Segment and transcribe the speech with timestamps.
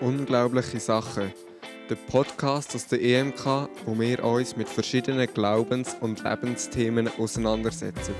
[0.00, 1.30] Unglaubliche Sachen.
[1.90, 8.14] Der Podcast aus der EMK, wo wir uns mit verschiedenen Glaubens- und Lebensthemen auseinandersetzen.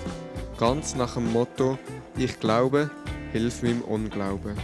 [0.59, 1.79] Ganz nach dem Motto:
[2.19, 2.91] Ich glaube,
[3.33, 4.59] hilf meinem Unglauben.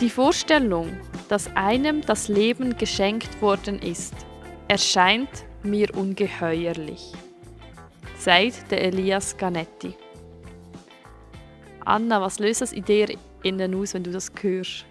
[0.00, 0.88] Die Vorstellung,
[1.28, 4.14] dass einem das Leben geschenkt worden ist,
[4.68, 7.12] erscheint mir ungeheuerlich.
[8.18, 9.94] Sagt der Elias Ganetti.
[11.84, 14.86] Anna, was löst das Idee innen aus, wenn du das hörst?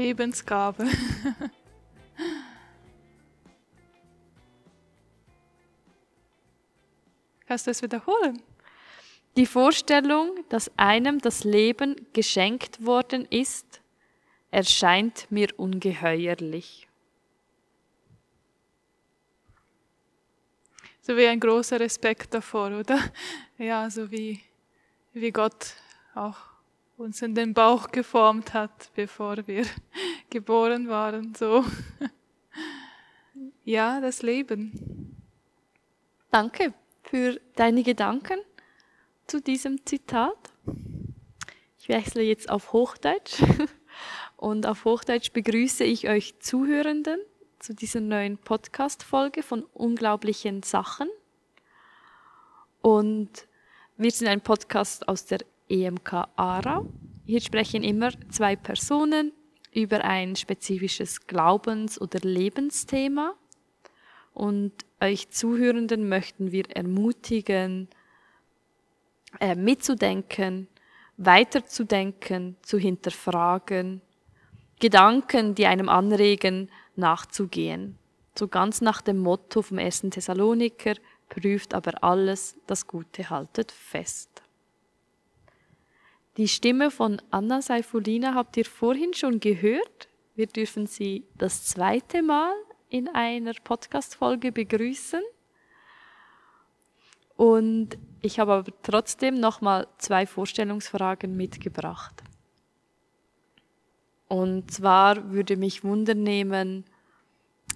[0.00, 0.86] Lebensgabe.
[7.46, 8.42] Kannst du es wiederholen?
[9.36, 13.82] Die Vorstellung, dass einem das Leben geschenkt worden ist,
[14.50, 16.88] erscheint mir ungeheuerlich.
[21.02, 22.98] So wie ein großer Respekt davor, oder?
[23.58, 24.40] Ja, so wie,
[25.12, 25.74] wie Gott
[26.14, 26.49] auch
[27.00, 29.64] uns in den Bauch geformt hat, bevor wir
[30.30, 31.34] geboren waren.
[31.34, 31.64] So.
[33.64, 35.16] Ja, das Leben.
[36.30, 38.40] Danke für deine Gedanken
[39.26, 40.36] zu diesem Zitat.
[41.78, 43.42] Ich wechsle jetzt auf Hochdeutsch
[44.36, 47.20] und auf Hochdeutsch begrüße ich euch Zuhörenden
[47.60, 51.08] zu dieser neuen Podcast-Folge von Unglaublichen Sachen.
[52.82, 53.46] Und
[53.96, 56.86] wir sind ein Podcast aus der EMK Aarau.
[57.24, 59.32] Hier sprechen immer zwei Personen
[59.72, 63.34] über ein spezifisches Glaubens- oder Lebensthema.
[64.34, 67.88] Und euch Zuhörenden möchten wir ermutigen,
[69.38, 70.68] äh, mitzudenken,
[71.16, 74.00] weiterzudenken, zu hinterfragen,
[74.80, 77.98] Gedanken, die einem anregen, nachzugehen.
[78.36, 80.94] So ganz nach dem Motto vom ersten Thessaloniker,
[81.28, 84.39] prüft aber alles, das Gute haltet fest.
[86.36, 90.08] Die Stimme von Anna Seifulina habt ihr vorhin schon gehört.
[90.36, 92.54] Wir dürfen sie das zweite Mal
[92.88, 95.22] in einer Podcast-Folge begrüßen.
[97.36, 102.22] Und ich habe aber trotzdem nochmal zwei Vorstellungsfragen mitgebracht.
[104.28, 106.84] Und zwar würde mich wundern nehmen,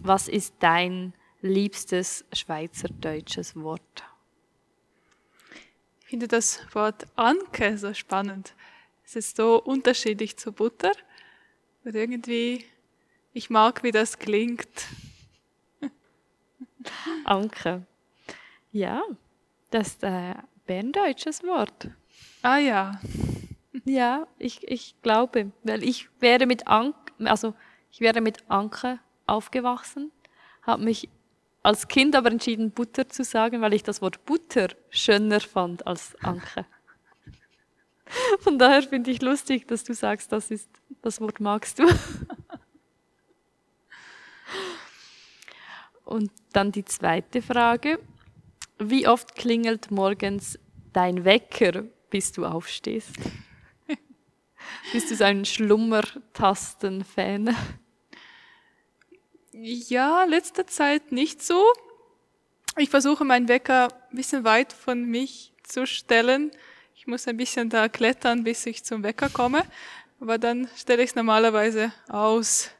[0.00, 4.04] was ist dein liebstes schweizerdeutsches Wort?
[6.14, 8.54] Ich finde das Wort Anke so spannend.
[9.04, 10.92] Es ist so unterschiedlich zu Butter.
[11.84, 12.64] Und irgendwie,
[13.32, 14.86] ich mag, wie das klingt.
[17.24, 17.84] Anke.
[18.70, 19.02] Ja,
[19.72, 21.88] das ist ein berndeutsches Wort.
[22.42, 23.00] Ah ja.
[23.84, 27.54] Ja, ich, ich glaube, weil ich wäre mit Anke, also
[27.90, 30.12] ich wäre mit Anke aufgewachsen,
[30.62, 31.08] habe mich
[31.64, 36.14] als Kind aber entschieden, Butter zu sagen, weil ich das Wort Butter schöner fand als
[36.22, 36.66] Anke.
[38.40, 40.68] Von daher finde ich lustig, dass du sagst, das ist
[41.00, 41.88] das Wort magst du.
[46.04, 47.98] Und dann die zweite Frage.
[48.78, 50.58] Wie oft klingelt morgens
[50.92, 53.16] dein Wecker, bis du aufstehst?
[54.92, 57.56] Bist du so ein Schlummertasten-Fan?
[59.56, 61.64] Ja, letzter Zeit nicht so.
[62.76, 66.50] Ich versuche meinen Wecker ein bisschen weit von mich zu stellen.
[66.96, 69.62] Ich muss ein bisschen da klettern, bis ich zum Wecker komme.
[70.18, 72.70] Aber dann stelle ich es normalerweise aus.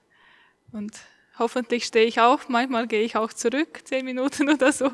[0.73, 0.99] Und
[1.39, 2.49] hoffentlich stehe ich auf.
[2.49, 4.91] Manchmal gehe ich auch zurück, zehn Minuten oder so.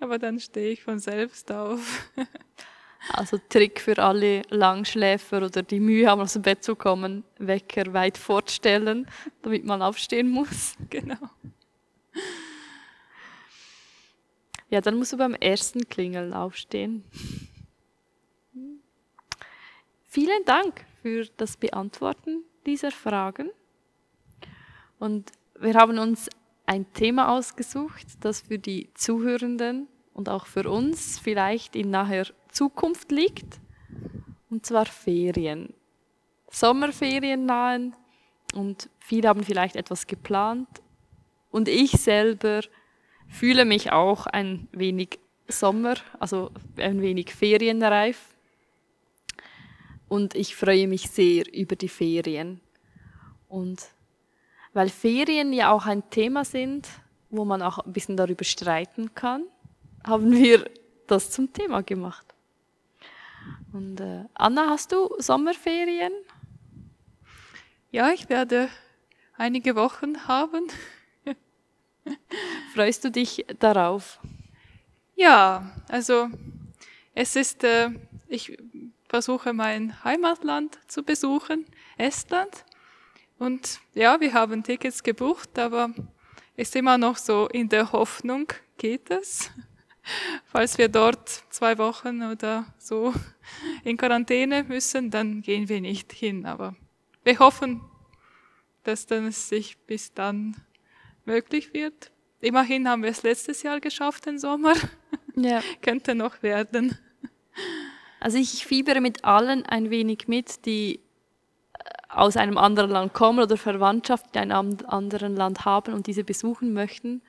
[0.00, 2.10] Aber dann stehe ich von selbst auf.
[3.12, 7.92] Also Trick für alle Langschläfer oder die Mühe haben, aus dem Bett zu kommen, Wecker
[7.92, 9.06] weit fortstellen,
[9.42, 10.74] damit man aufstehen muss.
[10.90, 11.18] Genau.
[14.68, 17.04] Ja, dann musst du beim ersten Klingeln aufstehen.
[20.08, 23.50] Vielen Dank für das Beantworten dieser Fragen.
[24.98, 25.30] Und
[25.60, 26.28] wir haben uns
[26.64, 32.26] ein Thema ausgesucht, das für die Zuhörenden und auch für uns vielleicht in naher
[32.56, 33.60] Zukunft liegt.
[34.48, 35.74] Und zwar Ferien.
[36.50, 37.94] Sommerferien nahen
[38.54, 40.68] und viele haben vielleicht etwas geplant.
[41.50, 42.62] Und ich selber
[43.28, 45.18] fühle mich auch ein wenig
[45.48, 48.34] Sommer, also ein wenig ferienreif.
[50.08, 52.60] Und ich freue mich sehr über die Ferien.
[53.48, 53.82] Und
[54.72, 56.88] weil Ferien ja auch ein Thema sind,
[57.28, 59.44] wo man auch ein bisschen darüber streiten kann,
[60.06, 60.70] haben wir
[61.06, 62.25] das zum Thema gemacht.
[63.72, 66.12] Und äh, Anna, hast du Sommerferien?
[67.90, 68.68] Ja, ich werde
[69.36, 70.66] einige Wochen haben.
[72.74, 74.18] Freust du dich darauf?
[75.14, 76.28] Ja, also
[77.14, 77.90] es ist, äh,
[78.28, 78.56] ich
[79.08, 81.66] versuche mein Heimatland zu besuchen,
[81.96, 82.64] Estland.
[83.38, 85.90] Und ja, wir haben Tickets gebucht, aber
[86.56, 89.50] ist immer noch so in der Hoffnung, geht es?
[90.46, 93.12] Falls wir dort zwei Wochen oder so
[93.84, 96.46] in Quarantäne müssen, dann gehen wir nicht hin.
[96.46, 96.74] Aber
[97.24, 97.82] wir hoffen,
[98.82, 100.56] dass dann es sich bis dann
[101.24, 102.12] möglich wird.
[102.40, 104.74] Immerhin haben wir es letztes Jahr geschafft, den Sommer.
[105.38, 105.60] Ja.
[105.82, 106.96] Könnte noch werden.
[108.20, 111.00] Also ich fiebere mit allen ein wenig mit, die
[111.74, 116.24] äh, aus einem anderen Land kommen oder Verwandtschaft in einem anderen Land haben und diese
[116.24, 117.20] besuchen möchten.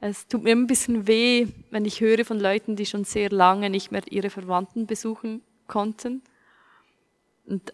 [0.00, 3.70] Es tut mir ein bisschen weh, wenn ich höre von Leuten, die schon sehr lange
[3.70, 6.22] nicht mehr ihre Verwandten besuchen konnten.
[7.46, 7.72] Und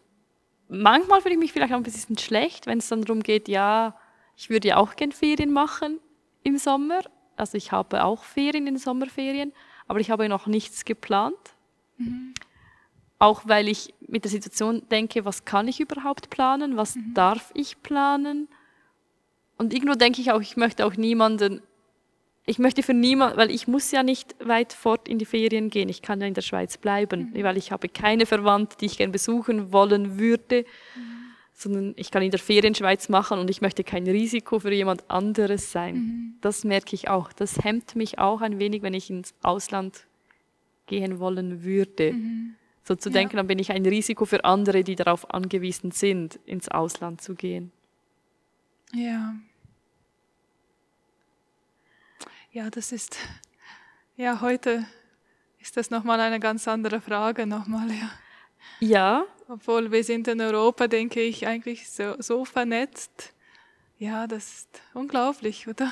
[0.69, 3.97] manchmal fühle ich mich vielleicht auch ein bisschen schlecht, wenn es dann darum geht, ja,
[4.37, 5.99] ich würde ja auch gern Ferien machen
[6.43, 7.01] im Sommer.
[7.37, 9.53] Also ich habe auch Ferien in den Sommerferien,
[9.89, 11.37] aber ich habe noch nichts geplant.
[11.99, 12.35] Mhm.
[13.19, 17.15] Auch weil ich mit der Situation denke, was kann ich überhaupt planen, was mhm.
[17.15, 18.49] darf ich planen.
[19.59, 21.63] Und irgendwo denke ich auch, ich möchte auch niemanden,
[22.45, 25.89] ich möchte für niemanden, weil ich muss ja nicht weit fort in die Ferien gehen,
[25.89, 27.43] ich kann ja in der Schweiz bleiben, mhm.
[27.43, 30.65] weil ich habe keine Verwandte, die ich gern besuchen wollen würde.
[30.97, 31.23] Mhm
[31.63, 35.73] sondern ich kann in der Ferienschweiz machen und ich möchte kein Risiko für jemand anderes
[35.73, 35.95] sein.
[35.95, 36.35] Mhm.
[36.41, 37.33] Das merke ich auch.
[37.33, 40.07] Das hemmt mich auch ein wenig, wenn ich ins Ausland
[40.87, 42.13] gehen wollen würde.
[42.13, 42.55] Mhm.
[42.85, 43.15] So zu ja.
[43.15, 47.35] denken, dann bin ich ein Risiko für andere, die darauf angewiesen sind, ins Ausland zu
[47.35, 47.71] gehen.
[48.93, 49.35] Ja.
[52.55, 53.17] Ja, das ist,
[54.15, 54.85] ja, heute
[55.59, 58.11] ist das nochmal eine ganz andere Frage nochmal, ja.
[58.79, 63.33] Ja, obwohl wir sind in Europa, denke ich, eigentlich so, so vernetzt.
[63.97, 65.91] Ja, das ist unglaublich, oder?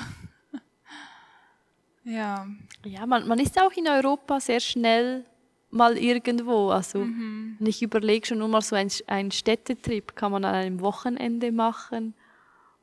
[2.03, 2.45] ja.
[2.85, 5.25] Ja, man, man ist auch in Europa sehr schnell
[5.71, 6.69] mal irgendwo.
[6.69, 7.57] Also mhm.
[7.61, 12.13] ich überlege schon nur mal so ein, ein Städtetrip kann man an einem Wochenende machen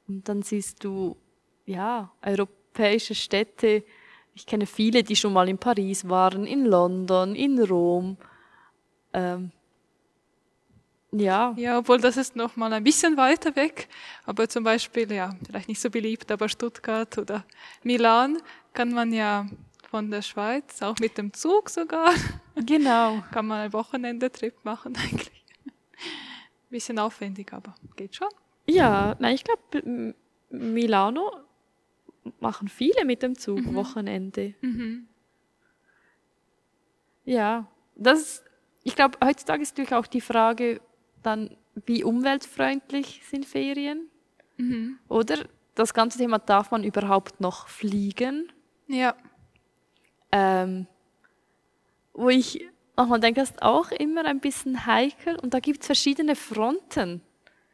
[0.08, 1.16] und dann siehst du
[1.64, 2.10] ja
[2.78, 3.82] europäische Städte.
[4.34, 8.16] Ich kenne viele, die schon mal in Paris waren, in London, in Rom.
[9.12, 9.50] Ähm,
[11.10, 11.54] ja.
[11.56, 13.88] Ja, obwohl das ist noch mal ein bisschen weiter weg.
[14.26, 17.44] Aber zum Beispiel, ja, vielleicht nicht so beliebt, aber Stuttgart oder
[17.82, 18.38] Milan
[18.74, 19.46] kann man ja
[19.90, 22.12] von der Schweiz, auch mit dem Zug sogar.
[22.66, 23.22] Genau.
[23.30, 25.44] kann man einen Wochenendetrip machen eigentlich.
[26.70, 28.28] Bisschen aufwendig, aber geht schon.
[28.66, 30.14] Ja, nein, ich glaube,
[30.50, 31.30] Milano
[32.40, 33.74] machen viele mit dem Zug mhm.
[33.74, 34.54] Wochenende.
[34.60, 35.08] Mhm.
[37.24, 38.42] Ja, das,
[38.84, 40.80] ich glaube, heutzutage ist natürlich auch die Frage,
[41.22, 44.08] dann, wie umweltfreundlich sind Ferien?
[44.56, 44.98] Mhm.
[45.08, 48.50] Oder das ganze Thema, darf man überhaupt noch fliegen?
[48.86, 49.14] Ja.
[50.32, 50.86] Ähm,
[52.14, 52.64] wo ich
[52.96, 57.22] manchmal denke, das ist auch immer ein bisschen heikel und da gibt es verschiedene Fronten.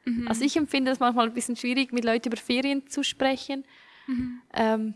[0.04, 0.28] Mhm.
[0.28, 3.64] Also ich empfinde es manchmal ein bisschen schwierig, mit Leuten über Ferien zu sprechen,
[4.06, 4.40] mhm.
[4.52, 4.94] ähm,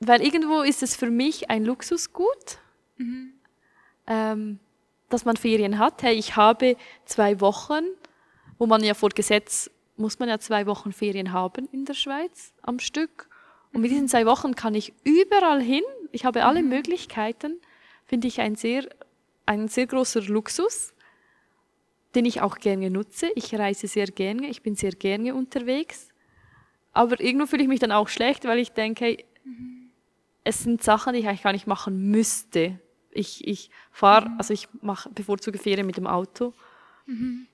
[0.00, 2.58] weil irgendwo ist es für mich ein Luxusgut.
[2.96, 3.32] Mhm.
[4.06, 4.58] Ähm,
[5.08, 6.02] dass man Ferien hat.
[6.02, 7.84] Hey, ich habe zwei Wochen,
[8.58, 12.52] wo man ja vor Gesetz muss man ja zwei Wochen Ferien haben in der Schweiz
[12.62, 13.28] am Stück.
[13.72, 15.82] Und mit diesen zwei Wochen kann ich überall hin.
[16.12, 16.68] Ich habe alle mhm.
[16.68, 17.60] Möglichkeiten.
[18.06, 18.88] Finde ich ein sehr,
[19.44, 20.94] ein sehr großer Luxus,
[22.14, 23.28] den ich auch gerne nutze.
[23.34, 26.08] Ich reise sehr gerne, ich bin sehr gerne unterwegs.
[26.98, 29.90] Aber irgendwo fühle ich mich dann auch schlecht, weil ich denke, hey, mhm.
[30.42, 32.80] es sind Sachen, die ich eigentlich gar nicht machen müsste.
[33.12, 34.34] Ich, ich fahre, mhm.
[34.38, 36.54] also ich mache bevorzuge Ferien mit dem Auto.
[37.06, 37.46] Mhm.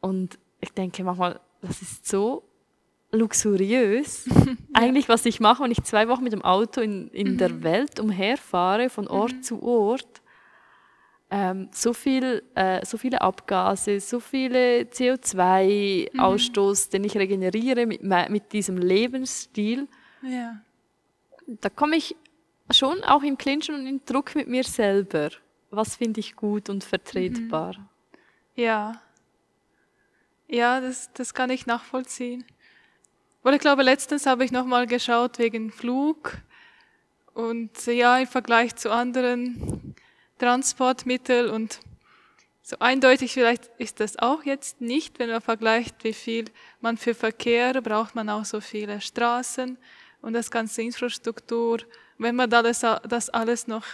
[0.00, 2.44] Und ich denke manchmal, das ist so
[3.10, 4.26] luxuriös.
[4.26, 4.54] ja.
[4.72, 7.38] Eigentlich, was ich mache, wenn ich zwei Wochen mit dem Auto in, in mhm.
[7.38, 9.42] der Welt umherfahre, von Ort mhm.
[9.42, 10.19] zu Ort.
[11.32, 16.90] Ähm, so, viel, äh, so viele Abgase, so viele CO2-Ausstoß, mhm.
[16.90, 19.86] den ich regeneriere mit, mit diesem Lebensstil.
[20.22, 20.60] Ja.
[21.46, 22.16] Da komme ich
[22.70, 25.30] schon auch im Clinch und im Druck mit mir selber.
[25.70, 27.78] Was finde ich gut und vertretbar?
[27.78, 27.88] Mhm.
[28.56, 29.00] Ja.
[30.48, 32.44] Ja, das, das kann ich nachvollziehen.
[33.44, 36.38] Weil ich glaube, letztens habe ich nochmal geschaut wegen Flug.
[37.34, 39.94] Und ja, im Vergleich zu anderen
[40.40, 41.78] Transportmitteln und
[42.62, 46.46] so eindeutig vielleicht ist das auch jetzt nicht, wenn man vergleicht, wie viel
[46.80, 49.78] man für Verkehr braucht, man auch so viele Straßen
[50.20, 51.78] und das ganze Infrastruktur
[52.20, 53.84] wenn man das, das alles noch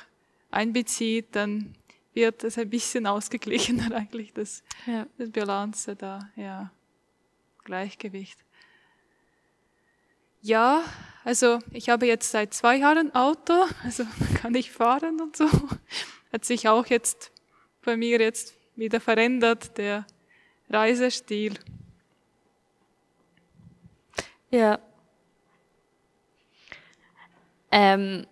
[0.50, 1.75] einbezieht, dann
[2.12, 5.07] wird es ein bisschen ausgeglichener eigentlich, das, ja.
[5.17, 6.71] das Balance da, ja,
[7.65, 8.38] Gleichgewicht.
[10.43, 10.83] Ja,
[11.25, 14.05] also ich habe jetzt seit zwei Jahren Auto, also
[14.41, 15.49] kann ich fahren und so.
[16.37, 17.33] Hat sich auch jetzt
[17.83, 20.07] bei mir jetzt wieder verändert, der
[20.69, 21.55] Reisestil.
[24.50, 24.78] Ja.
[27.71, 28.26] Ähm,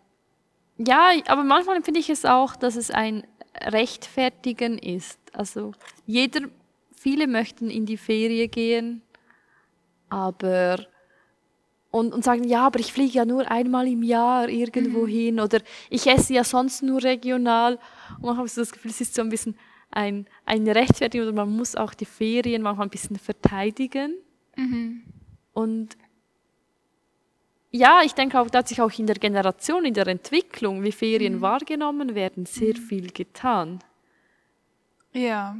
[0.77, 3.27] ja, aber manchmal finde ich es auch, dass es ein
[3.59, 5.19] Rechtfertigen ist.
[5.33, 5.73] Also
[6.05, 6.43] jeder,
[6.95, 9.01] viele möchten in die Ferie gehen,
[10.11, 10.87] aber
[11.95, 15.11] und, und sagen, ja, aber ich fliege ja nur einmal im Jahr irgendwo mhm.
[15.11, 15.61] hin oder
[15.91, 17.75] ich esse ja sonst nur regional.
[18.17, 19.57] Und manchmal habe ich so das Gefühl, es ist so ein bisschen
[19.93, 24.17] ein, ein Rechtfertigung oder man muss auch die Ferien manchmal ein bisschen verteidigen.
[24.57, 25.05] Mhm.
[25.53, 25.97] Und
[27.71, 30.91] ja, ich denke auch, da hat sich auch in der Generation, in der Entwicklung, wie
[30.91, 31.43] Ferien mhm.
[31.43, 32.83] wahrgenommen werden, sehr mhm.
[32.83, 33.79] viel getan.
[35.13, 35.57] Ja,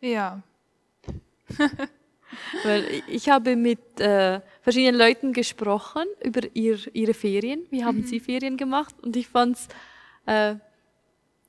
[0.00, 0.42] ja.
[2.62, 4.40] Weil ich habe mit äh,
[4.70, 7.66] verschiedenen Leuten gesprochen über ihr, ihre Ferien.
[7.70, 8.04] Wie haben mhm.
[8.04, 8.94] sie Ferien gemacht?
[9.02, 9.68] Und ich fand es
[10.26, 10.54] äh,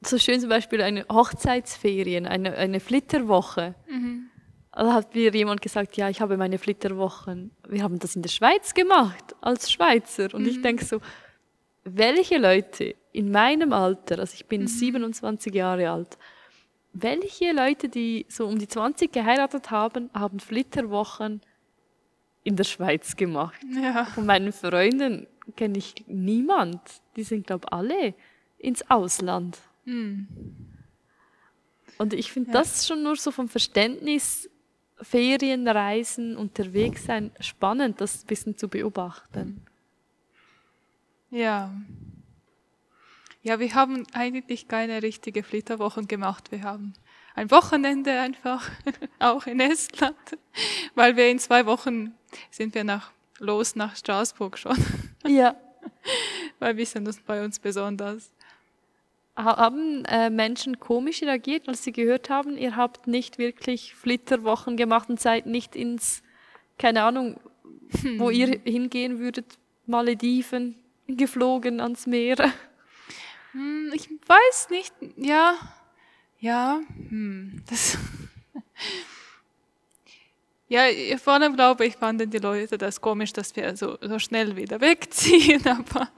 [0.01, 3.75] so schön, zum Beispiel eine Hochzeitsferien, eine, eine Flitterwoche.
[3.88, 4.32] Mhm.
[4.72, 8.30] Da hat mir jemand gesagt, ja, ich habe meine Flitterwochen, wir haben das in der
[8.30, 10.34] Schweiz gemacht, als Schweizer.
[10.34, 10.48] Und mhm.
[10.48, 11.00] ich denke so,
[11.84, 14.68] welche Leute in meinem Alter, also ich bin mhm.
[14.68, 16.18] 27 Jahre alt,
[16.94, 21.42] welche Leute, die so um die 20 geheiratet haben, haben Flitterwochen
[22.44, 23.60] in der Schweiz gemacht?
[23.74, 24.06] Ja.
[24.06, 26.80] Von meinen Freunden kenne ich niemand.
[27.16, 28.14] Die sind, glaube ich, alle
[28.58, 29.58] ins Ausland.
[29.86, 30.28] Mhm.
[31.98, 32.60] Und ich finde ja.
[32.60, 34.50] das schon nur so vom Verständnis
[35.02, 39.66] Ferienreisen, unterwegs sein, spannend, das ein bisschen zu beobachten.
[41.32, 41.74] Ja.
[43.44, 46.52] Ja, wir haben eigentlich keine richtige Flitterwochen gemacht.
[46.52, 46.94] Wir haben
[47.36, 48.70] ein Wochenende einfach,
[49.20, 50.16] auch in Estland,
[50.96, 52.14] weil wir in zwei Wochen
[52.50, 54.78] sind wir nach, los nach Straßburg schon.
[55.28, 55.56] Ja.
[56.58, 58.34] War ein bisschen das bei uns besonders.
[59.36, 65.10] Haben äh, Menschen komisch reagiert, als sie gehört haben, ihr habt nicht wirklich Flitterwochen gemacht
[65.10, 66.24] und seid nicht ins,
[66.80, 67.40] keine Ahnung,
[68.02, 68.20] hm.
[68.20, 70.76] wo ihr hingehen würdet, Malediven,
[71.08, 72.52] geflogen ans Meer?
[73.52, 75.56] Hm, ich weiß nicht, ja,
[76.42, 77.98] ja, hm, das.
[80.68, 80.84] Ja,
[81.18, 84.80] vor allem glaube ich, fanden die Leute das komisch, dass wir so, so schnell wieder
[84.80, 86.10] wegziehen, aber,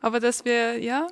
[0.00, 1.08] aber dass wir, ja,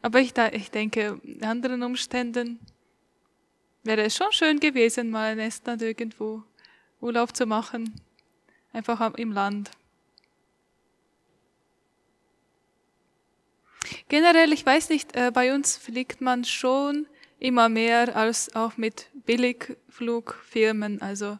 [0.00, 2.58] aber ich, ich denke, in anderen Umständen
[3.82, 6.42] wäre es schon schön gewesen, mal in Estland irgendwo
[7.02, 8.00] Urlaub zu machen.
[8.72, 9.70] Einfach im Land.
[14.08, 17.06] Generell, ich weiß nicht, äh, bei uns fliegt man schon
[17.38, 21.00] immer mehr als auch mit Billigflugfirmen.
[21.02, 21.38] Also,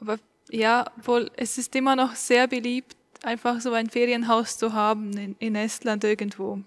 [0.00, 0.18] aber
[0.50, 5.36] ja, wohl, es ist immer noch sehr beliebt, einfach so ein Ferienhaus zu haben in,
[5.38, 6.62] in Estland irgendwo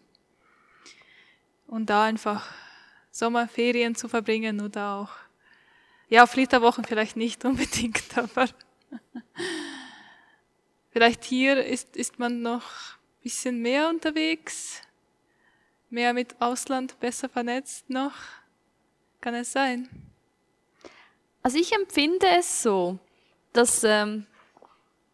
[1.68, 2.52] und da einfach
[3.12, 5.12] Sommerferien zu verbringen oder auch,
[6.10, 8.48] ja, Flitterwochen vielleicht nicht unbedingt, aber
[10.92, 14.82] vielleicht hier ist, ist man noch ein bisschen mehr unterwegs,
[15.89, 18.13] mehr mit Ausland besser vernetzt noch.
[19.22, 19.89] Kann es sein?
[21.42, 22.98] Also ich empfinde es so,
[23.54, 24.25] dass ähm,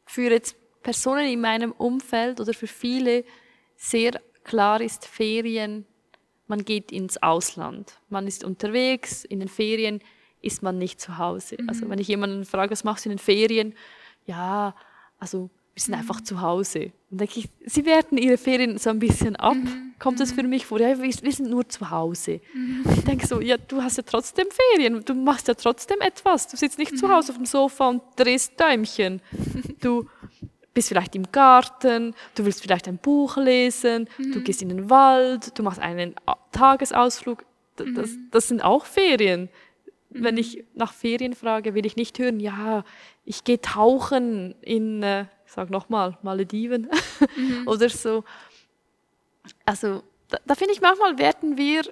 [0.05, 3.23] für jetzt Personen in meinem Umfeld oder für viele
[3.75, 5.85] sehr klar ist, Ferien
[6.51, 7.97] man geht ins Ausland.
[8.09, 10.01] Man ist unterwegs, in den Ferien
[10.41, 11.55] ist man nicht zu Hause.
[11.57, 11.69] Mhm.
[11.69, 13.73] Also wenn ich jemanden frage, was machst du in den Ferien?
[14.25, 14.75] Ja,
[15.17, 16.01] also wir sind mhm.
[16.01, 16.91] einfach zu Hause.
[17.09, 19.55] Und denke ich, sie werten ihre Ferien so ein bisschen ab.
[19.55, 19.93] Mhm.
[19.99, 20.49] Kommt das für mhm.
[20.49, 20.79] mich vor?
[20.79, 22.41] Ja, wir, wir sind nur zu Hause.
[22.53, 22.83] Mhm.
[22.93, 25.03] Ich denke so, ja, du hast ja trotzdem Ferien.
[25.05, 26.47] Du machst ja trotzdem etwas.
[26.47, 27.13] Du sitzt nicht zu mhm.
[27.13, 29.21] Hause auf dem Sofa und drehst Däumchen.
[29.81, 30.07] Du
[30.75, 34.31] bist vielleicht im Garten, du willst vielleicht ein Buch lesen, mhm.
[34.31, 36.13] du gehst in den Wald, du machst einen
[36.51, 37.43] Tagesausflug.
[37.75, 38.27] Das, mhm.
[38.29, 39.49] das sind auch Ferien.
[40.11, 40.23] Mhm.
[40.23, 42.83] Wenn ich nach Ferien frage, will ich nicht hören, ja,
[43.25, 46.89] ich gehe tauchen in, äh, ich sag nochmal, Malediven
[47.35, 47.63] mhm.
[47.67, 48.23] oder so.
[49.65, 51.83] Also da, da finde ich, manchmal werten wir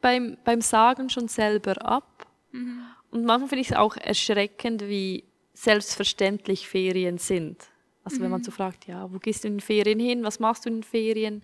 [0.00, 2.24] beim, beim Sagen schon selber ab.
[2.52, 2.84] Mhm.
[3.10, 5.24] Und manchmal finde ich es auch erschreckend, wie
[5.54, 7.68] selbstverständlich Ferien sind.
[8.04, 8.22] Also mhm.
[8.22, 8.44] wenn man mhm.
[8.44, 10.84] so fragt, ja, wo gehst du in den Ferien hin, was machst du in den
[10.84, 11.42] Ferien?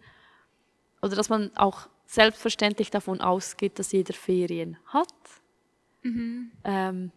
[1.03, 5.09] Oder dass man auch selbstverständlich davon ausgeht, dass jeder Ferien hat.
[6.05, 6.53] Mhm.
[6.63, 7.11] Ähm,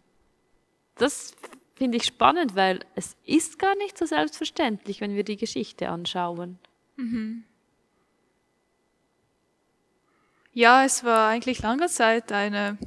[0.96, 1.36] das
[1.80, 6.60] finde ich spannend, weil es ist gar nicht so selbstverständlich, wenn wir die Geschichte anschauen.
[6.98, 7.46] Mhm.
[10.54, 12.78] Ja, es war eigentlich lange Zeit eine,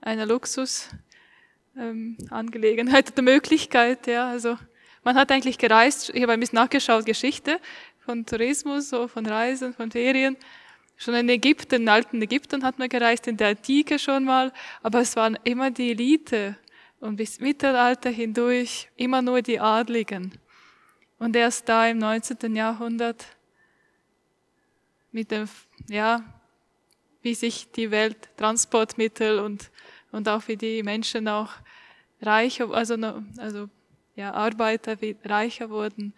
[0.00, 4.56] eine Luxusangelegenheit ähm, oder Möglichkeit, ja, also
[5.02, 7.60] man hat eigentlich gereist, ich habe ein bisschen nachgeschaut, Geschichte
[7.98, 10.38] von Tourismus, so von Reisen, von Ferien.
[10.96, 14.50] schon in Ägypten, in alten Ägypten hat man gereist, in der Antike schon mal,
[14.82, 16.56] aber es waren immer die Elite
[17.04, 20.32] und bis Mittelalter hindurch immer nur die Adligen.
[21.18, 22.56] Und erst da im 19.
[22.56, 23.26] Jahrhundert
[25.12, 25.46] mit dem,
[25.88, 26.24] ja,
[27.20, 29.70] wie sich die Welt, Transportmittel und,
[30.12, 31.50] und auch wie die Menschen auch
[32.22, 32.94] reicher, also,
[33.36, 33.68] also
[34.16, 34.96] ja, Arbeiter
[35.26, 36.14] reicher wurden,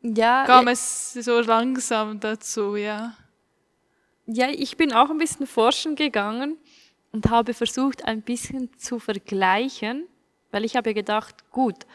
[0.00, 3.14] ja, kam es so langsam dazu, ja.
[4.24, 6.56] Ja, ich bin auch ein bisschen forschen gegangen
[7.12, 10.06] und habe versucht, ein bisschen zu vergleichen,
[10.50, 11.86] weil ich habe gedacht, gut,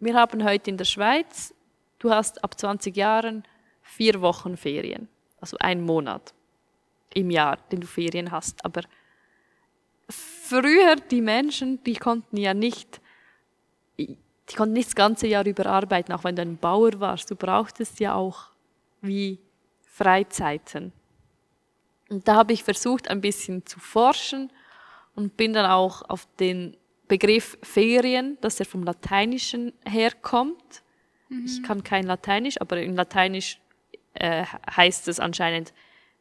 [0.00, 1.54] wir haben heute in der Schweiz,
[1.98, 3.44] du hast ab 20 Jahren
[3.82, 5.08] vier Wochen Ferien,
[5.40, 6.34] also ein Monat
[7.14, 8.64] im Jahr, den du Ferien hast.
[8.64, 8.82] Aber
[10.08, 13.00] früher die Menschen, die konnten ja nicht,
[13.96, 17.30] die konnten nicht das ganze Jahr über arbeiten, auch wenn du ein Bauer warst.
[17.30, 18.50] Du brauchtest ja auch
[19.00, 19.38] wie
[19.80, 20.92] Freizeiten.
[22.08, 24.52] Und da habe ich versucht, ein bisschen zu forschen
[25.14, 26.76] und bin dann auch auf den
[27.08, 30.82] Begriff Ferien, dass er vom Lateinischen herkommt.
[31.28, 31.44] Mhm.
[31.44, 33.60] Ich kann kein Lateinisch, aber in Lateinisch
[34.14, 35.72] äh, heißt es anscheinend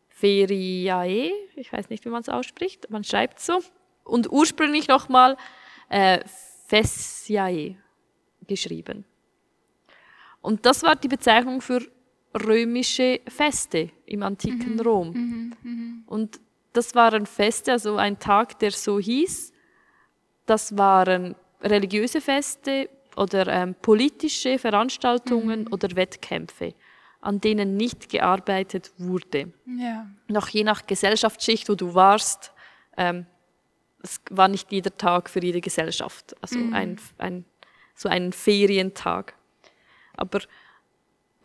[0.09, 1.31] Feriae.
[1.55, 2.89] Ich weiß nicht, wie man es ausspricht.
[2.89, 3.61] Man schreibt so.
[4.03, 5.37] Und ursprünglich nochmal
[5.89, 6.19] äh,
[6.67, 7.77] Fessiae
[8.47, 9.05] geschrieben.
[10.41, 11.81] Und das war die Bezeichnung für
[12.35, 14.79] römische Feste im antiken mhm.
[14.81, 15.09] Rom.
[15.09, 15.53] Mhm.
[15.63, 16.03] Mhm.
[16.05, 16.39] Und
[16.73, 19.53] das waren Feste, also ein Tag, der so hieß.
[20.45, 25.67] Das waren religiöse Feste oder ähm, politische Veranstaltungen mhm.
[25.73, 26.73] oder Wettkämpfe,
[27.21, 29.53] an denen nicht gearbeitet wurde.
[29.65, 30.07] Ja.
[30.27, 32.51] Noch je nach Gesellschaftsschicht, wo du warst,
[32.97, 33.25] ähm,
[34.03, 36.73] es war nicht jeder Tag für jede Gesellschaft, also mhm.
[36.73, 37.45] ein, ein,
[37.95, 39.33] so ein Ferientag.
[40.15, 40.41] Aber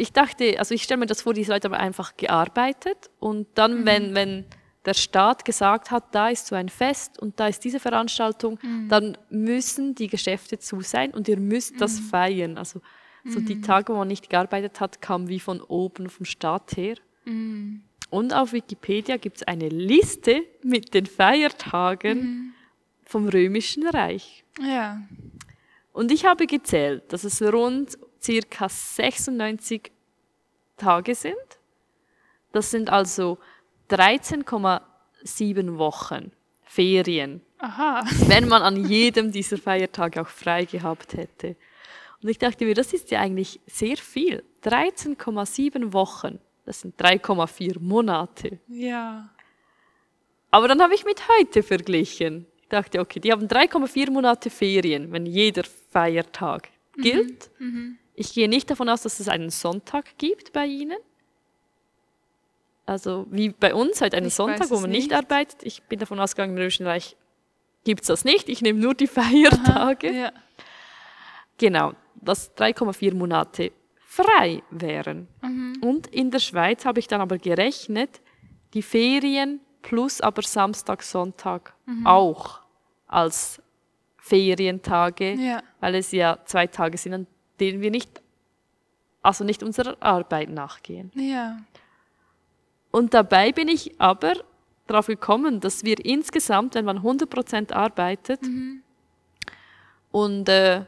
[0.01, 3.83] ich dachte, also ich stelle mir das vor, diese Leute haben einfach gearbeitet und dann,
[3.83, 3.87] mhm.
[3.87, 4.45] wenn, wenn
[4.87, 8.89] der Staat gesagt hat, da ist so ein Fest und da ist diese Veranstaltung, mhm.
[8.89, 11.79] dann müssen die Geschäfte zu sein und ihr müsst mhm.
[11.79, 12.57] das feiern.
[12.57, 12.81] Also
[13.27, 13.63] so die mhm.
[13.63, 16.97] Tage, wo man nicht gearbeitet hat, kamen wie von oben vom Staat her.
[17.27, 17.83] Mhm.
[18.09, 22.53] Und auf Wikipedia gibt es eine Liste mit den Feiertagen mhm.
[23.05, 24.45] vom Römischen Reich.
[24.67, 25.03] Ja.
[25.93, 29.91] Und ich habe gezählt, dass es rund circa 96
[30.77, 31.35] Tage sind.
[32.53, 33.39] Das sind also
[33.91, 37.41] 13,7 Wochen Ferien.
[37.59, 38.05] Aha.
[38.27, 41.57] Wenn man an jedem dieser Feiertage auch frei gehabt hätte.
[42.23, 44.43] Und ich dachte mir, das ist ja eigentlich sehr viel.
[44.65, 46.39] 13,7 Wochen.
[46.65, 48.59] Das sind 3,4 Monate.
[48.69, 49.31] Ja.
[50.51, 52.47] Aber dann habe ich mit heute verglichen.
[52.63, 57.03] Ich dachte, okay, die haben 3,4 Monate Ferien, wenn jeder Feiertag mhm.
[57.03, 57.51] gilt.
[57.59, 57.99] Mhm.
[58.15, 60.99] Ich gehe nicht davon aus, dass es einen Sonntag gibt bei Ihnen.
[62.87, 65.11] Also wie bei uns, halt einen ich Sonntag, wo man nicht.
[65.11, 65.63] nicht arbeitet.
[65.63, 67.17] Ich bin davon ausgegangen, im Römischen Reich
[67.85, 68.49] gibt es das nicht.
[68.49, 70.09] Ich nehme nur die Feiertage.
[70.09, 70.33] Aha, ja.
[71.59, 73.73] Genau, dass 3,4 Monate
[74.05, 75.29] frei wären.
[75.43, 75.79] Mhm.
[75.83, 78.21] Und in der Schweiz habe ich dann aber gerechnet,
[78.75, 82.07] die Ferien plus aber Samstag, Sonntag mhm.
[82.07, 82.61] auch
[83.07, 83.63] als
[84.19, 85.63] Ferientage, ja.
[85.81, 87.27] weil es ja zwei Tage sind, an
[87.61, 88.21] denen wir nicht,
[89.23, 91.11] also nicht unserer Arbeit nachgehen.
[91.15, 91.59] Ja.
[92.91, 94.35] Und dabei bin ich aber
[94.87, 98.83] darauf gekommen, dass wir insgesamt, wenn man 100% arbeitet, mhm.
[100.11, 100.85] und äh,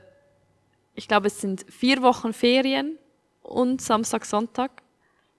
[0.95, 2.99] ich glaube, es sind vier Wochen Ferien
[3.43, 4.83] und Samstag, Sonntag,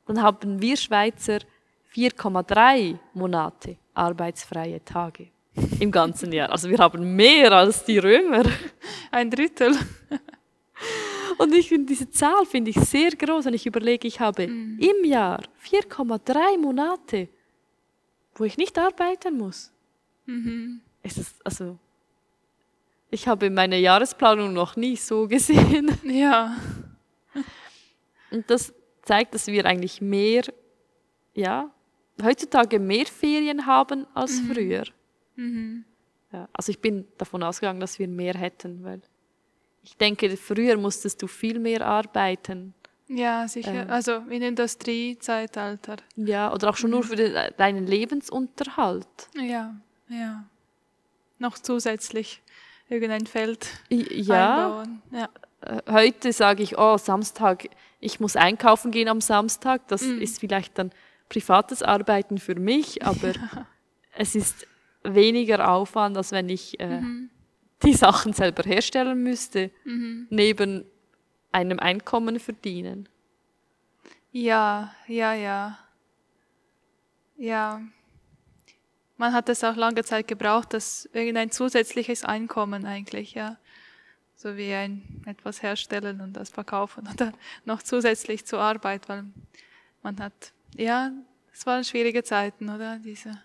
[0.05, 1.39] dann haben wir Schweizer
[1.93, 5.27] 4,3 Monate arbeitsfreie Tage
[5.79, 6.49] im ganzen Jahr.
[6.49, 8.43] Also wir haben mehr als die Römer.
[9.11, 9.75] Ein Drittel.
[11.37, 14.79] Und ich finde diese Zahl finde ich sehr groß und ich überlege, ich habe mhm.
[14.79, 17.29] im Jahr 4,3 Monate,
[18.35, 19.71] wo ich nicht arbeiten muss.
[20.25, 20.81] Mhm.
[21.01, 21.77] Es ist also
[23.13, 25.91] ich habe meine Jahresplanung noch nie so gesehen.
[26.03, 26.57] Ja.
[28.31, 30.43] Und das zeigt, dass wir eigentlich mehr,
[31.35, 31.69] ja,
[32.23, 34.51] heutzutage mehr Ferien haben als mhm.
[34.51, 34.83] früher.
[35.35, 35.85] Mhm.
[36.31, 39.01] Ja, also ich bin davon ausgegangen, dass wir mehr hätten, weil
[39.83, 42.73] ich denke, früher musstest du viel mehr arbeiten.
[43.07, 43.83] Ja, sicher.
[43.83, 45.97] Ähm, also in Industriezeitalter.
[46.15, 46.95] Ja, oder auch schon mhm.
[46.95, 49.07] nur für den, deinen Lebensunterhalt.
[49.35, 49.75] Ja,
[50.07, 50.45] ja.
[51.37, 52.41] Noch zusätzlich
[52.87, 54.55] irgendein Feld ja.
[54.55, 55.01] einbauen.
[55.11, 55.29] Ja.
[55.61, 57.67] Äh, heute sage ich, oh, Samstag,
[57.99, 59.87] ich muss einkaufen gehen am Samstag.
[59.89, 60.21] Das mhm.
[60.21, 60.91] ist vielleicht dann
[61.27, 63.67] privates Arbeiten für mich, aber ja.
[64.15, 64.65] es ist
[65.03, 67.29] weniger Aufwand, als wenn ich äh, mhm
[67.83, 70.27] die Sachen selber herstellen müsste, mhm.
[70.29, 70.85] neben
[71.51, 73.09] einem Einkommen verdienen.
[74.31, 75.77] Ja, ja, ja.
[77.37, 77.81] ja,
[79.17, 83.57] man hat es auch lange Zeit gebraucht, das irgendein zusätzliches Einkommen eigentlich, ja.
[84.35, 87.31] So wie ein etwas herstellen und das verkaufen oder
[87.65, 89.25] noch zusätzlich zur Arbeit, weil
[90.01, 91.11] man hat, ja,
[91.53, 92.97] es waren schwierige Zeiten, oder?
[92.99, 93.41] Diese.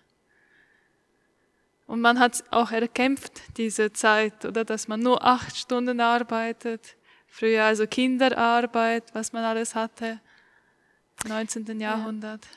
[1.89, 4.63] Und man hat auch erkämpft, diese Zeit, oder?
[4.63, 6.95] Dass man nur acht Stunden arbeitet.
[7.25, 10.21] Früher also Kinderarbeit, was man alles hatte.
[11.27, 11.79] 19.
[11.79, 12.47] Jahrhundert.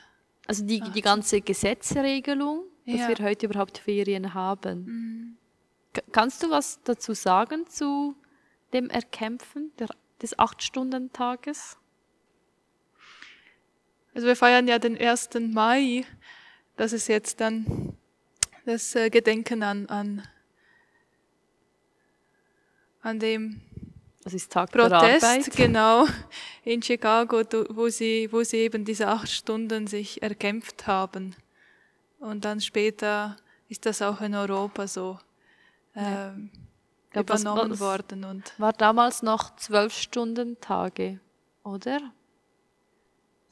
[0.45, 3.07] Also die, die ganze Gesetzregelung, dass Ja.
[3.07, 4.85] wir heute überhaupt Ferien haben.
[4.85, 5.37] Mhm.
[6.11, 8.15] Kannst du was dazu sagen zu
[8.71, 9.87] dem Erkämpfen der,
[10.21, 11.79] des Acht-Stunden-Tages?
[14.13, 15.29] Also wir feiern ja den 1.
[15.39, 16.05] Mai.
[16.75, 17.97] Das ist jetzt dann
[18.65, 20.27] das äh, Gedenken an, an,
[23.01, 23.61] an dem
[24.89, 26.05] Protest, genau,
[26.63, 31.35] in Chicago, wo sie, wo sie eben diese acht Stunden sich erkämpft haben.
[32.19, 33.35] Und dann später
[33.67, 35.19] ist das auch in Europa so
[35.93, 36.01] Ich
[37.11, 38.23] glaub, was- übernommen was- worden.
[38.23, 41.19] Und War damals noch Zwölf-Stunden-Tage,
[41.63, 41.99] oder?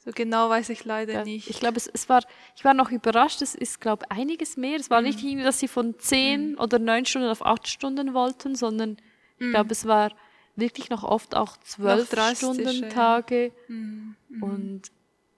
[0.04, 1.48] So genau weiß ich leider Ja, nicht.
[1.48, 2.22] Ich glaube, es, es war,
[2.56, 4.76] ich war noch überrascht, es ist, glaube ich, einiges mehr.
[4.78, 5.06] Es war Mhm.
[5.06, 8.96] nicht irgendwie, dass sie von zehn oder neun Stunden auf acht Stunden wollten, sondern
[9.38, 10.12] ich glaube, es war
[10.54, 12.88] wirklich noch oft auch zwölf Stunden ja.
[12.88, 13.52] Tage.
[13.68, 14.16] Mhm.
[14.40, 14.82] Und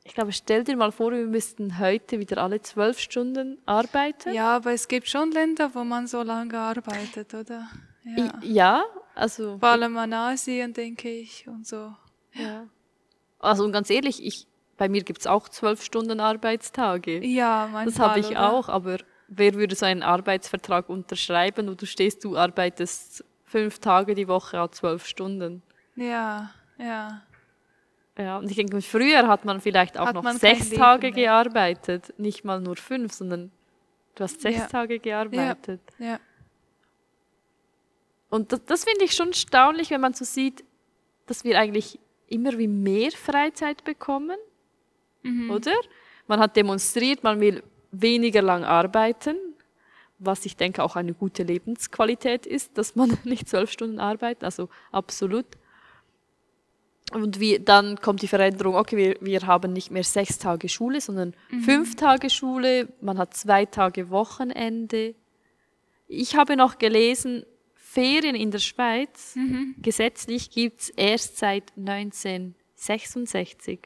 [0.05, 4.35] ich glaube, stell dir mal vor, wir müssten heute wieder alle zwölf Stunden arbeiten.
[4.35, 7.69] Ja, aber es gibt schon Länder, wo man so lange arbeitet, oder?
[8.05, 8.39] Ja.
[8.43, 11.95] Ja also, Vor allem an Asien, denke ich, und so.
[12.35, 12.67] ja.
[13.39, 17.25] also und ganz ehrlich, ich, bei mir gibt es auch zwölf Stunden Arbeitstage.
[17.25, 18.09] Ja, Das manchmal.
[18.09, 18.53] habe ich oder?
[18.53, 24.15] auch, aber wer würde so einen Arbeitsvertrag unterschreiben, wo du stehst, du arbeitest fünf Tage
[24.15, 25.63] die Woche auch zwölf Stunden?
[25.97, 27.23] Ja, ja.
[28.17, 31.25] Ja, und ich denke, früher hat man vielleicht auch Hat noch sechs Leben Tage mehr.
[31.25, 33.51] gearbeitet, nicht mal nur fünf, sondern
[34.15, 34.67] du hast sechs Ja.
[34.67, 35.81] Tage gearbeitet.
[35.99, 36.21] Ja.
[38.31, 40.65] Und das, das finde ich schon erstaunlich, wenn man so sieht,
[41.27, 44.37] dass wir eigentlich immer wie mehr Freizeit bekommen,
[45.25, 45.51] Mhm.
[45.51, 45.75] oder?
[46.27, 49.37] Man hat demonstriert, man will weniger lang arbeiten,
[50.19, 54.69] was ich denke auch eine gute Lebensqualität ist, dass man nicht zwölf Stunden arbeitet, also
[54.93, 55.47] absolut.
[57.13, 61.03] Und wie, dann kommt die Veränderung, okay, wir, wir haben nicht mehr sechs Tage Schule,
[61.03, 65.15] sondern fünf Tage Schule, man hat zwei Tage Wochenende.
[66.09, 69.35] Ich habe noch gelesen, Ferien in der Schweiz,
[69.83, 73.81] gesetzlich gibt's erst seit 1966.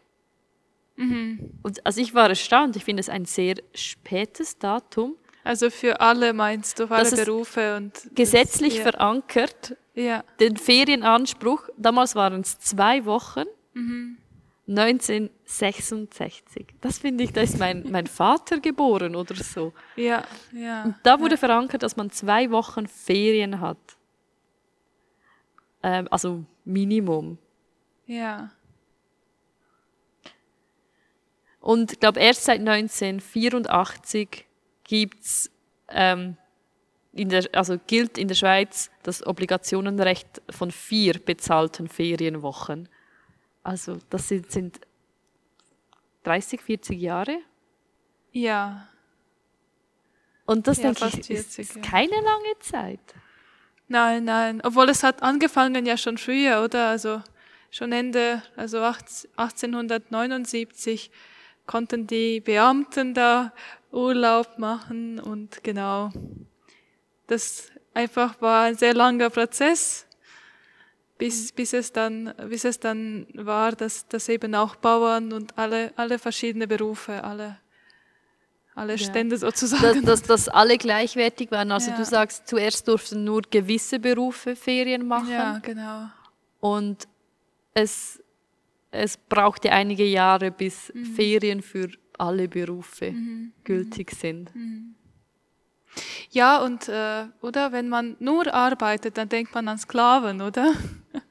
[1.62, 6.32] Und also ich war erstaunt, ich finde es ein sehr spätes Datum, Also für alle
[6.32, 10.24] meinst du, für alle Das Berufe und das- gesetzlich ja, verankert, ja.
[10.40, 13.44] den Ferienanspruch, damals waren es zwei Wochen,
[14.66, 16.66] 1966.
[16.80, 19.72] Das finde ich, da ist mein, mein Vater geboren oder so.
[19.96, 20.94] Ja, ja.
[21.02, 23.78] Da wurde verankert, dass man zwei Wochen Ferien hat.
[25.82, 27.38] Ähm, also Minimum.
[28.06, 28.50] Ja.
[31.60, 34.46] Und ich glaube, erst seit 1984
[34.84, 35.50] gibt's,
[35.88, 36.36] ähm,
[37.12, 42.88] in der, also gilt in der Schweiz das Obligationenrecht von vier bezahlten Ferienwochen.
[43.62, 44.80] Also das sind, sind
[46.22, 47.38] 30, 40 Jahre.
[48.32, 48.88] Ja.
[50.46, 51.82] Und das Ja, denke ich, ist, 40, ist ja.
[51.82, 53.00] keine lange Zeit.
[53.88, 54.60] Nein, nein.
[54.62, 56.88] Obwohl es hat angefangen ja schon früher, oder?
[56.90, 57.22] Also
[57.70, 61.10] schon Ende, also 18 1879
[61.68, 63.52] konnten die Beamten da
[63.92, 66.10] Urlaub machen und genau.
[67.28, 70.06] Das einfach war ein sehr langer Prozess,
[71.18, 75.92] bis, bis es dann, bis es dann war, dass, dass eben auch Bauern und alle,
[75.96, 77.58] alle verschiedene Berufe, alle,
[78.74, 78.98] alle Ja.
[78.98, 80.04] Stände Dass, sozusagen.
[80.04, 81.70] dass, dass alle gleichwertig waren.
[81.72, 81.96] Also Ja.
[81.98, 85.30] du sagst, zuerst durften nur gewisse Berufe Ferien machen.
[85.30, 86.08] ja, genau.
[86.60, 87.06] Und
[87.74, 88.22] es,
[88.90, 91.04] es brauchte einige Jahre, bis Mhm.
[91.04, 93.14] Ferien für alle Berufe
[93.64, 94.50] gültig sind.
[96.30, 100.74] Ja, und äh, oder wenn man nur arbeitet, dann denkt man an Sklaven, oder?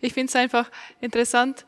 [0.00, 0.68] Ich finde es einfach
[1.00, 1.64] interessant,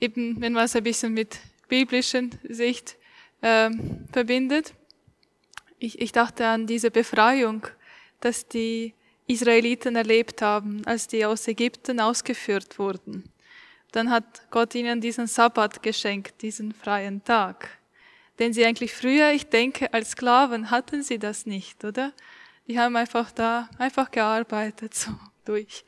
[0.00, 2.96] eben wenn man es ein bisschen mit biblischen Sicht
[3.42, 4.74] ähm, verbindet.
[5.78, 7.66] Ich, ich dachte an diese Befreiung,
[8.20, 8.94] dass die
[9.26, 13.29] Israeliten erlebt haben, als die aus Ägypten ausgeführt wurden.
[13.92, 17.78] Dann hat Gott ihnen diesen Sabbat geschenkt, diesen freien Tag.
[18.38, 22.12] Den sie eigentlich früher, ich denke, als Sklaven hatten sie das nicht, oder?
[22.66, 25.10] Die haben einfach da, einfach gearbeitet, so
[25.44, 25.84] durch.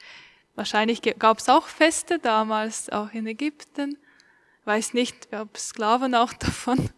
[0.55, 3.97] Wahrscheinlich gab es auch Feste damals, auch in Ägypten.
[4.65, 6.91] Weiß nicht, ob Sklaven auch davon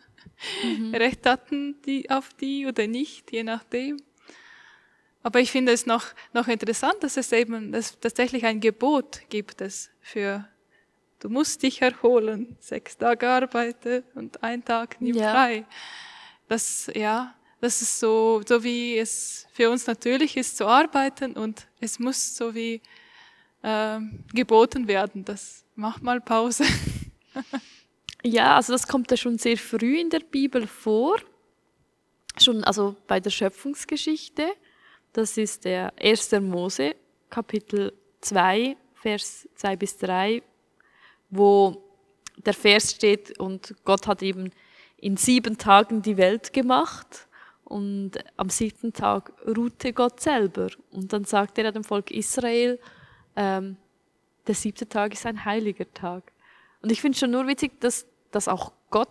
[0.62, 0.94] mhm.
[0.94, 3.98] Recht hatten die auf die oder nicht, je nachdem.
[5.22, 9.62] Aber ich finde es noch, noch interessant, dass es eben dass tatsächlich ein Gebot gibt
[9.62, 10.46] es für,
[11.24, 15.32] du musst dich erholen, sechs Tage arbeite und ein Tag nimm ja.
[15.32, 15.64] frei.
[16.48, 21.66] Das, ja, das ist so, so wie es für uns natürlich ist zu arbeiten und
[21.80, 22.82] es muss so wie
[23.62, 24.00] äh,
[24.34, 26.64] geboten werden, das mach mal Pause.
[28.22, 31.16] ja, also das kommt ja schon sehr früh in der Bibel vor,
[32.36, 34.44] schon also bei der Schöpfungsgeschichte
[35.14, 36.32] das ist der 1.
[36.40, 36.96] Mose,
[37.30, 40.42] Kapitel 2, Vers 2 bis 3,
[41.30, 41.82] wo
[42.36, 44.50] der Vers steht, und Gott hat eben
[44.96, 47.28] in sieben Tagen die Welt gemacht
[47.64, 50.68] und am siebten Tag ruhte Gott selber.
[50.90, 52.78] Und dann sagt er dem Volk Israel,
[53.36, 53.76] ähm,
[54.46, 56.32] der siebte Tag ist ein heiliger Tag.
[56.82, 59.08] Und ich finde schon nur witzig, dass, dass auch Gott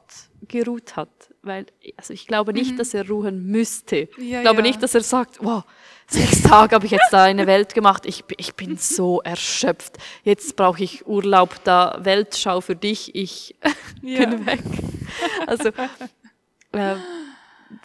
[0.47, 1.09] geruht hat.
[1.41, 1.65] Weil,
[1.97, 2.77] also ich glaube nicht, mhm.
[2.77, 4.07] dass er ruhen müsste.
[4.17, 4.61] Ja, ich glaube ja.
[4.61, 5.63] nicht, dass er sagt, wow,
[6.07, 9.97] sechs Tage habe ich jetzt da eine Welt gemacht, ich, ich bin so erschöpft.
[10.23, 13.55] Jetzt brauche ich Urlaub, da Weltschau für dich, ich
[14.01, 14.25] ja.
[14.25, 14.63] bin weg.
[15.47, 15.69] Also,
[16.71, 16.95] äh,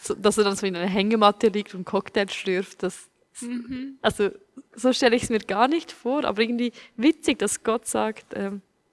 [0.01, 3.09] so, dass er dann so in einer Hängematte liegt und Cocktail schlürft, das,
[3.41, 3.97] mhm.
[4.01, 4.29] also
[4.75, 8.51] so stelle ich es mir gar nicht vor, aber irgendwie witzig, dass Gott sagt, äh,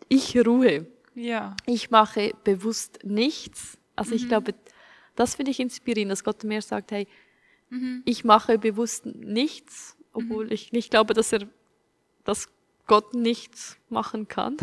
[0.08, 0.86] ich ruhe.
[1.16, 1.56] Ja.
[1.64, 3.78] Ich mache bewusst nichts.
[3.96, 4.16] Also mhm.
[4.16, 4.54] ich glaube,
[5.16, 7.08] das finde ich inspirierend, dass Gott mir sagt, hey,
[7.70, 8.02] mhm.
[8.04, 10.52] ich mache bewusst nichts, obwohl mhm.
[10.52, 11.48] ich nicht glaube, dass er,
[12.24, 12.48] dass
[12.86, 14.58] Gott nichts machen kann.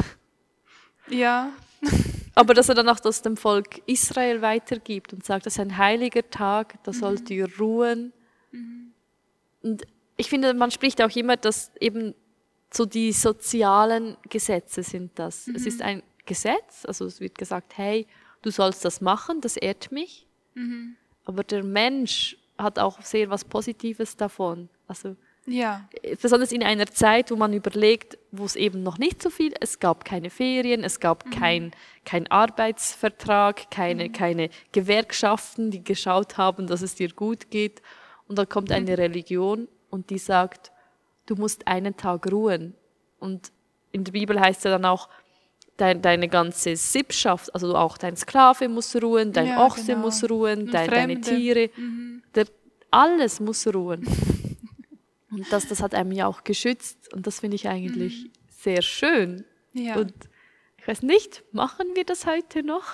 [1.09, 1.51] Ja.
[2.35, 5.77] Aber dass er dann auch das dem Volk Israel weitergibt und sagt, das ist ein
[5.77, 7.35] heiliger Tag, da sollt mhm.
[7.35, 8.13] ihr ruhen.
[8.51, 8.93] Mhm.
[9.63, 9.87] Und
[10.17, 12.13] ich finde, man spricht auch immer, dass eben
[12.71, 15.47] so die sozialen Gesetze sind das.
[15.47, 18.07] Es ist ein Gesetz, also es wird gesagt, hey,
[18.41, 20.27] du sollst das machen, das ehrt mich.
[20.53, 20.95] Mhm.
[21.25, 24.69] Aber der Mensch hat auch sehr was Positives davon.
[24.87, 25.87] Also ja.
[26.21, 29.79] besonders in einer Zeit, wo man überlegt, wo es eben noch nicht so viel, es
[29.79, 31.29] gab keine Ferien, es gab mhm.
[31.31, 31.71] kein,
[32.05, 34.11] kein Arbeitsvertrag, keine, mhm.
[34.13, 37.81] keine Gewerkschaften, die geschaut haben, dass es dir gut geht.
[38.27, 38.95] Und dann kommt eine mhm.
[38.95, 40.71] Religion und die sagt,
[41.25, 42.75] du musst einen Tag ruhen.
[43.19, 43.51] Und
[43.91, 45.09] in der Bibel heißt es ja dann auch,
[45.77, 49.99] dein, deine ganze Sippschaft, also auch dein Sklave muss ruhen, dein ja, Ochse genau.
[49.99, 52.23] muss ruhen, dein, deine Tiere, mhm.
[52.35, 52.45] der,
[52.91, 54.05] alles muss ruhen.
[55.31, 58.31] und das, das hat einem ja auch geschützt und das finde ich eigentlich mhm.
[58.49, 59.45] sehr schön.
[59.73, 59.95] Ja.
[59.95, 60.13] Und
[60.77, 62.85] ich weiß nicht, machen wir das heute noch?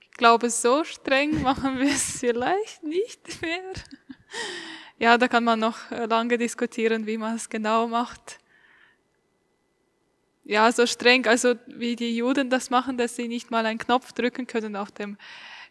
[0.00, 3.62] Ich glaube, so streng machen wir es vielleicht nicht mehr.
[4.98, 8.38] Ja, da kann man noch lange diskutieren, wie man es genau macht
[10.46, 14.12] ja, so streng, also wie die Juden das machen, dass sie nicht mal einen Knopf
[14.12, 15.18] drücken können auf dem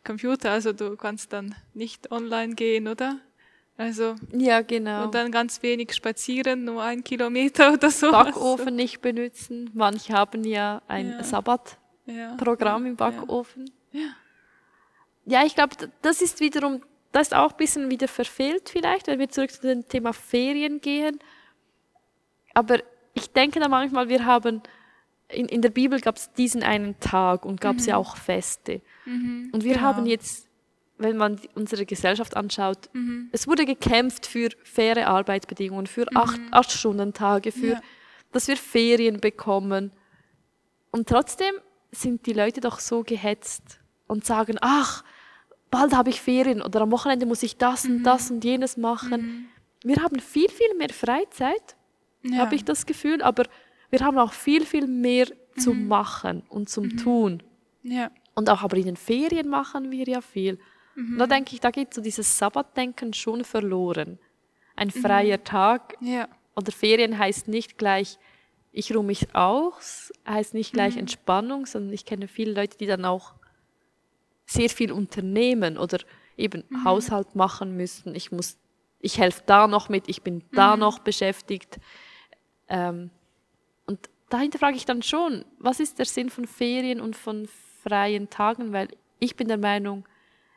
[0.03, 0.51] Computer.
[0.51, 3.19] Also du kannst dann nicht online gehen, oder?
[3.77, 5.05] Also ja, genau.
[5.05, 8.11] Und dann ganz wenig spazieren, nur ein Kilometer oder so.
[8.11, 9.69] Backofen nicht benutzen.
[9.73, 11.23] Manche haben ja ein ja.
[11.23, 12.89] Sabbatprogramm ja.
[12.89, 13.71] im Backofen.
[13.93, 14.09] Ja,
[15.25, 16.81] ja ich glaube, das ist wiederum,
[17.13, 20.81] das ist auch ein bisschen wieder verfehlt vielleicht, wenn wir zurück zu dem Thema Ferien
[20.81, 21.19] gehen.
[22.53, 22.79] Aber
[23.15, 24.61] ich denke da manchmal, wir haben,
[25.29, 27.89] in, in der Bibel gab es diesen einen Tag und gab es mhm.
[27.89, 28.81] ja auch Feste.
[29.05, 29.85] Mhm, und wir genau.
[29.85, 30.47] haben jetzt,
[30.97, 33.29] wenn man unsere Gesellschaft anschaut, mhm.
[33.31, 36.17] es wurde gekämpft für faire Arbeitsbedingungen, für mhm.
[36.17, 37.81] acht, acht Stunden Tage, für, ja.
[38.31, 39.91] dass wir Ferien bekommen.
[40.91, 41.55] Und trotzdem
[41.91, 45.03] sind die Leute doch so gehetzt und sagen, ach,
[45.71, 48.03] bald habe ich Ferien oder am Wochenende muss ich das und mhm.
[48.03, 49.21] das und jenes machen.
[49.21, 49.45] Mhm.
[49.83, 51.75] Wir haben viel, viel mehr Freizeit
[52.33, 52.39] ja.
[52.39, 53.21] habe ich das Gefühl.
[53.21, 53.43] Aber
[53.89, 55.59] wir haben auch viel, viel mehr mhm.
[55.59, 56.97] zu machen und zum mhm.
[56.97, 57.43] Tun.
[57.83, 58.11] Ja.
[58.33, 60.59] Und auch aber in den Ferien machen wir ja viel.
[60.95, 61.13] Mhm.
[61.13, 64.19] Und da denke ich, da geht so dieses Sabbatdenken schon verloren.
[64.75, 65.01] Ein mhm.
[65.01, 66.27] freier Tag ja.
[66.55, 68.17] oder Ferien heißt nicht gleich,
[68.71, 71.01] ich ruhe mich aus, heißt nicht gleich mhm.
[71.01, 73.33] Entspannung, sondern ich kenne viele Leute, die dann auch
[74.45, 75.99] sehr viel unternehmen oder
[76.37, 76.83] eben mhm.
[76.83, 78.15] Haushalt machen müssen.
[78.15, 78.57] Ich muss,
[78.99, 81.79] ich helfe da noch mit, ich bin da noch beschäftigt.
[82.67, 83.09] Ähm,
[83.85, 87.47] und dahinter frage ich dann schon, was ist der Sinn von Ferien und von
[87.83, 88.73] freien Tagen?
[88.73, 90.05] Weil ich bin der Meinung,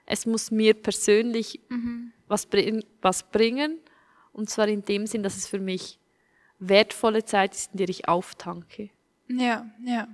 [0.06, 2.12] es muss mir persönlich mhm.
[2.26, 3.78] was, bring, was bringen.
[4.32, 5.98] Und zwar in dem Sinn, dass es für mich
[6.58, 8.90] wertvolle Zeit ist, in der ich auftanke.
[9.28, 10.08] Ja, ja.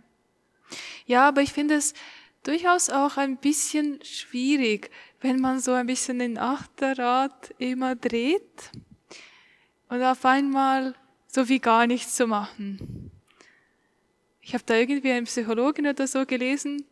[1.07, 1.95] Ja, aber ich finde es
[2.43, 8.71] durchaus auch ein bisschen schwierig, wenn man so ein bisschen in Achterrad immer dreht
[9.89, 10.95] und auf einmal
[11.35, 13.11] so wie gar nichts zu machen.
[14.41, 16.85] Ich habe da irgendwie einen Psychologin oder so gelesen,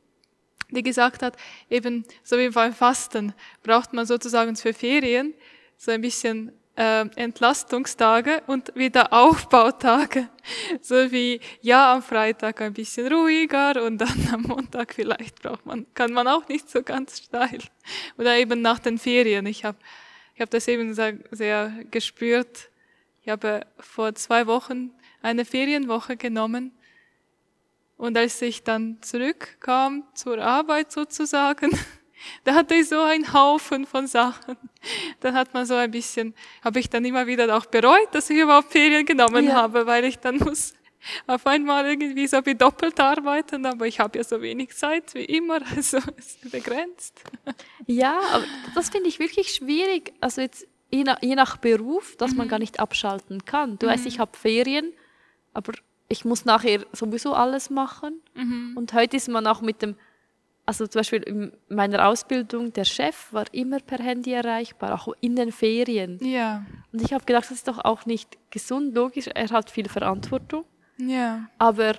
[0.70, 1.36] die gesagt hat,
[1.70, 5.34] eben so wie beim Fasten braucht man sozusagen für Ferien
[5.76, 10.28] so ein bisschen äh, Entlastungstage und wieder Aufbautage.
[10.80, 15.86] So wie, ja, am Freitag ein bisschen ruhiger und dann am Montag vielleicht braucht man,
[15.94, 17.60] kann man auch nicht so ganz steil.
[18.18, 19.46] Oder eben nach den Ferien.
[19.46, 19.78] Ich habe
[20.34, 22.71] ich hab das eben sehr gespürt.
[23.22, 24.90] Ich habe vor zwei Wochen
[25.22, 26.72] eine Ferienwoche genommen
[27.96, 31.70] und als ich dann zurückkam zur Arbeit sozusagen,
[32.44, 34.56] da hatte ich so einen Haufen von Sachen.
[35.20, 38.38] Dann hat man so ein bisschen, habe ich dann immer wieder auch bereut, dass ich
[38.38, 39.54] überhaupt Ferien genommen ja.
[39.54, 40.74] habe, weil ich dann muss
[41.28, 45.24] auf einmal irgendwie so wie doppelt arbeiten, aber ich habe ja so wenig Zeit wie
[45.24, 47.22] immer, also es ist begrenzt.
[47.86, 50.12] Ja, aber das finde ich wirklich schwierig.
[50.20, 52.38] Also jetzt je nach, je nach Beruf, dass mhm.
[52.38, 53.78] man gar nicht abschalten kann.
[53.78, 53.90] Du mhm.
[53.90, 54.92] weißt, ich habe Ferien,
[55.52, 55.72] aber
[56.08, 58.20] ich muss nachher sowieso alles machen.
[58.34, 58.76] Mhm.
[58.76, 59.96] Und heute ist man auch mit dem,
[60.66, 65.34] also zum Beispiel in meiner Ausbildung, der Chef war immer per Handy erreichbar, auch in
[65.36, 66.18] den Ferien.
[66.22, 66.64] Ja.
[66.92, 70.64] Und ich habe gedacht, das ist doch auch nicht gesund, logisch, er hat viel Verantwortung.
[70.98, 71.48] Ja.
[71.58, 71.94] Aber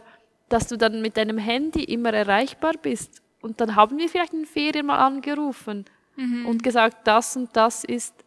[0.49, 4.41] dass du dann mit deinem Handy immer erreichbar bist und dann haben wir vielleicht in
[4.41, 6.45] den Ferien mal angerufen mhm.
[6.45, 8.22] und gesagt, das und das ist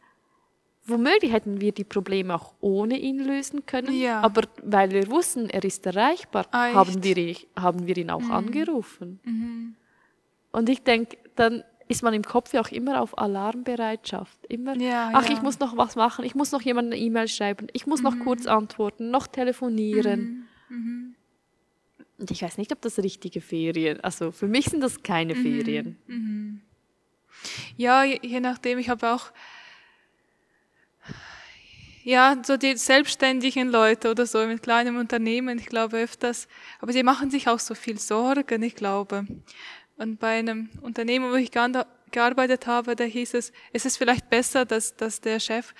[0.88, 4.20] Womöglich hätten wir die Probleme auch ohne ihn lösen können, ja.
[4.20, 8.30] aber weil wir wussten, er ist erreichbar, ah, haben wir, haben wir ihn auch mhm.
[8.30, 9.20] angerufen.
[9.24, 9.74] Mhm.
[10.52, 14.38] Und ich denke, dann ist man im Kopf ja auch immer auf Alarmbereitschaft.
[14.48, 15.34] Immer, ja, ach, ja.
[15.34, 18.04] ich muss noch was machen, ich muss noch jemandem eine E-Mail schreiben, ich muss mhm.
[18.04, 20.46] noch kurz antworten, noch telefonieren.
[20.68, 20.76] Mhm.
[20.76, 21.14] Mhm.
[22.18, 25.42] Und ich weiß nicht, ob das richtige Ferien, also für mich sind das keine mhm.
[25.42, 26.62] Ferien.
[27.76, 29.32] Ja, je, je nachdem, ich habe auch
[32.06, 36.46] ja, so die selbstständigen Leute oder so mit kleinem Unternehmen, ich glaube öfters,
[36.78, 39.26] aber sie machen sich auch so viel Sorgen, ich glaube.
[39.96, 44.64] Und bei einem Unternehmen, wo ich gearbeitet habe, da hieß es, es ist vielleicht besser,
[44.64, 45.74] dass, dass der Chef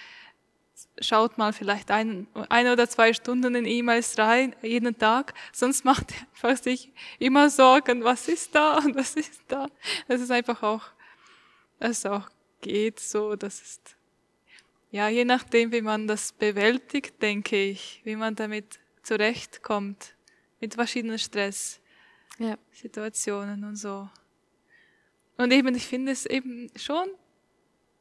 [1.01, 6.11] schaut mal vielleicht ein, ein oder zwei Stunden in E-Mails rein, jeden Tag, sonst macht
[6.11, 9.69] er einfach sich immer Sorgen, was ist da und was ist da.
[10.09, 10.83] Das ist einfach auch,
[11.79, 12.29] das auch
[12.62, 13.95] geht so, das ist
[14.90, 20.14] ja, je nachdem, wie man das bewältigt, denke ich, wie man damit zurechtkommt,
[20.61, 23.68] mit verschiedenen Stresssituationen ja.
[23.68, 24.09] und so.
[25.37, 27.09] Und eben, ich finde es eben schon,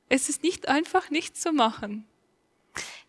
[0.10, 2.06] es ist nicht einfach, nichts zu machen.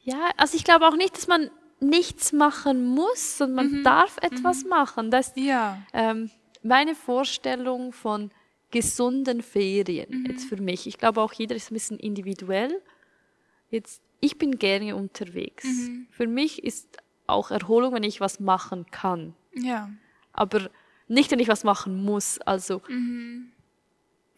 [0.03, 3.85] Ja, also ich glaube auch nicht, dass man nichts machen muss, sondern man mhm.
[3.85, 4.71] darf etwas mhm.
[4.71, 5.11] machen.
[5.11, 5.83] Das ist ja.
[5.93, 6.31] ähm,
[6.63, 8.31] meine Vorstellung von
[8.71, 10.27] gesunden Ferien mhm.
[10.27, 10.87] jetzt für mich.
[10.87, 12.83] Ich glaube auch jeder ist ein bisschen individuell.
[13.71, 15.65] Jetzt, ich bin gerne unterwegs.
[15.65, 16.07] Mhm.
[16.11, 19.35] Für mich ist auch Erholung, wenn ich was machen kann.
[19.55, 19.91] Ja.
[20.33, 20.71] Aber
[21.09, 22.39] nicht, wenn ich was machen muss.
[22.41, 23.53] Also mhm.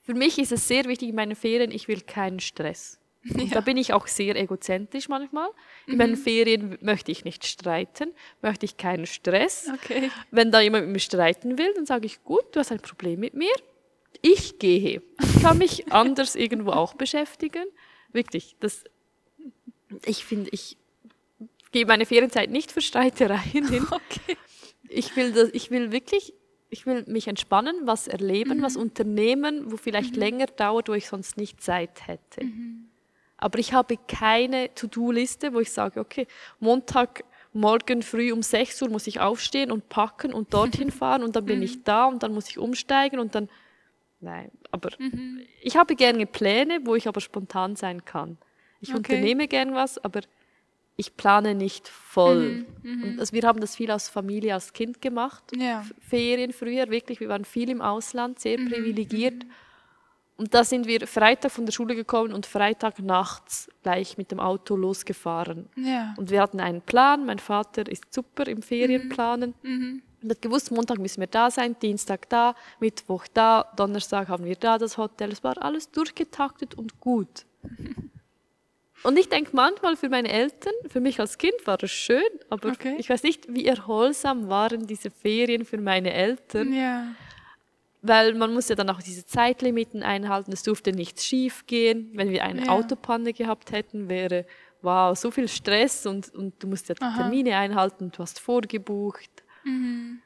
[0.03, 2.99] für mich ist es sehr wichtig in meinen Ferien, ich will keinen Stress.
[3.37, 3.45] Ja.
[3.47, 5.49] da bin ich auch sehr egozentrisch manchmal.
[5.87, 5.99] In mhm.
[5.99, 8.13] meinen Ferien möchte ich nicht streiten,
[8.43, 9.69] möchte ich keinen Stress.
[9.75, 10.11] Okay.
[10.31, 13.21] Wenn da jemand mit mir streiten will, dann sage ich, gut, du hast ein Problem
[13.21, 13.53] mit mir.
[14.23, 15.03] Ich gehe.
[15.21, 17.65] Ich kann mich anders irgendwo auch beschäftigen.
[18.13, 18.85] Wirklich, das
[20.05, 20.77] ich finde, ich
[21.73, 23.87] gebe meine Ferienzeit nicht für Streitereien hin.
[23.91, 24.37] Okay.
[24.91, 26.33] Ich will, das, ich will wirklich,
[26.71, 28.63] ich will mich entspannen, was erleben, mhm.
[28.63, 30.21] was unternehmen, wo vielleicht mhm.
[30.21, 32.45] länger dauert, wo ich sonst nicht Zeit hätte.
[32.45, 32.89] Mhm.
[33.37, 36.27] Aber ich habe keine To-Do-Liste, wo ich sage, okay,
[36.59, 41.37] Montag morgen früh um 6 Uhr muss ich aufstehen und packen und dorthin fahren und
[41.37, 41.85] dann bin ich mhm.
[41.85, 43.49] da und dann muss ich umsteigen und dann.
[44.21, 45.43] Nein, aber mhm.
[45.63, 48.39] ich habe gerne Pläne, wo ich aber spontan sein kann.
[48.81, 48.99] Ich okay.
[48.99, 50.21] unternehme gern was, aber
[50.97, 52.67] ich plane nicht voll.
[52.83, 55.45] Mhm, und also wir haben das viel als Familie, als Kind gemacht.
[55.57, 55.85] Ja.
[56.01, 58.69] Ferien früher, wirklich, wir waren viel im Ausland, sehr mhm.
[58.69, 59.47] privilegiert.
[60.37, 64.41] Und da sind wir Freitag von der Schule gekommen und Freitag nachts gleich mit dem
[64.41, 65.69] Auto losgefahren.
[65.77, 66.15] Ja.
[66.17, 67.27] Und wir hatten einen Plan.
[67.27, 69.55] Mein Vater ist super im Ferienplanen.
[69.63, 69.71] Mhm.
[69.71, 70.03] mhm.
[70.21, 74.57] Und hat gewusst, Montag müssen wir da sein, Dienstag da, Mittwoch da, Donnerstag haben wir
[74.57, 75.31] da das Hotel.
[75.31, 77.47] Es war alles durchgetaktet und gut.
[79.05, 82.71] Und ich denke manchmal für meine Eltern, für mich als Kind war das schön, aber
[82.71, 82.97] okay.
[82.99, 86.73] ich weiß nicht, wie erholsam waren diese Ferien für meine Eltern.
[86.73, 87.07] Ja.
[88.03, 92.11] Weil man muss ja dann auch diese Zeitlimiten einhalten, es durfte nichts schief gehen.
[92.15, 92.71] Wenn wir eine ja.
[92.71, 94.47] Autopanne gehabt hätten, wäre
[94.83, 97.23] wow, so viel Stress und, und du musst ja die Aha.
[97.23, 99.31] Termine einhalten, du hast vorgebucht.
[99.65, 100.21] Mhm.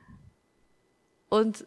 [1.30, 1.66] Und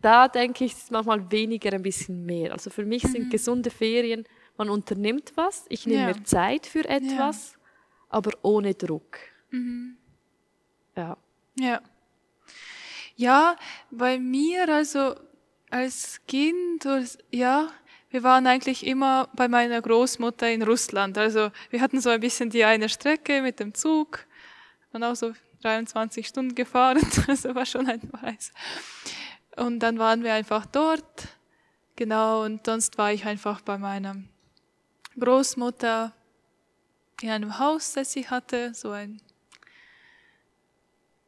[0.00, 2.52] da denke ich, ist manchmal weniger ein bisschen mehr.
[2.52, 3.30] Also für mich sind mhm.
[3.30, 4.24] gesunde Ferien
[4.56, 6.06] man unternimmt was, ich nehme ja.
[6.08, 7.58] mir Zeit für etwas, ja.
[8.08, 9.18] aber ohne Druck.
[9.50, 9.96] Mhm.
[10.96, 11.16] Ja.
[11.58, 11.80] Ja.
[13.16, 13.56] Ja,
[13.90, 15.14] bei mir, also
[15.70, 16.86] als Kind,
[17.30, 17.68] ja,
[18.10, 21.18] wir waren eigentlich immer bei meiner Großmutter in Russland.
[21.18, 24.26] Also wir hatten so ein bisschen die eine Strecke mit dem Zug
[24.92, 25.32] und auch so
[25.62, 27.00] 23 Stunden gefahren.
[27.28, 28.52] Also war schon ein Reis.
[29.56, 31.28] Und dann waren wir einfach dort.
[31.96, 34.16] Genau, und sonst war ich einfach bei meiner
[35.18, 36.12] Großmutter
[37.22, 39.20] in einem Haus, das sie hatte, so ein,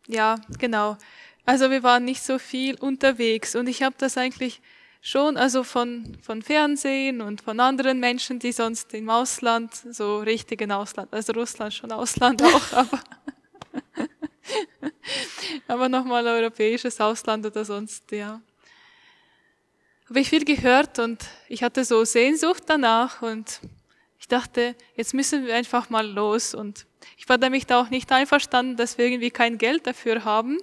[0.06, 0.96] ja, genau.
[1.44, 4.60] Also wir waren nicht so viel unterwegs und ich habe das eigentlich
[5.00, 10.72] schon, also von, von Fernsehen und von anderen Menschen, die sonst im Ausland, so richtigen
[10.72, 13.00] Ausland, also Russland schon Ausland auch, aber,
[15.68, 18.40] aber nochmal europäisches Ausland oder sonst, ja.
[20.08, 23.60] Habe ich viel gehört und ich hatte so Sehnsucht danach und
[24.26, 26.84] ich dachte, jetzt müssen wir einfach mal los und
[27.16, 30.58] ich war damit auch nicht einverstanden, dass wir irgendwie kein Geld dafür haben.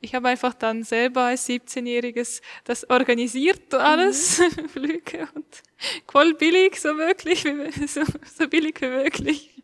[0.00, 4.68] Ich habe einfach dann selber als 17-Jähriges das organisiert alles, mhm.
[4.74, 5.46] Flüge und
[6.10, 7.46] voll billig, so wirklich,
[7.86, 8.02] so,
[8.36, 9.62] so billig wie möglich.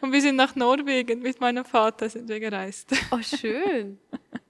[0.00, 2.90] Und wir sind nach Norwegen mit meinem Vater sind wir gereist.
[3.12, 4.00] Oh, schön.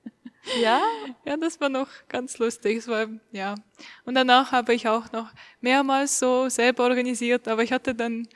[0.60, 0.80] Ja?
[1.24, 2.78] Ja, das war noch ganz lustig.
[2.78, 3.54] Es war, ja.
[4.04, 5.30] Und danach habe ich auch noch
[5.60, 8.26] mehrmals so selber organisiert, aber ich hatte dann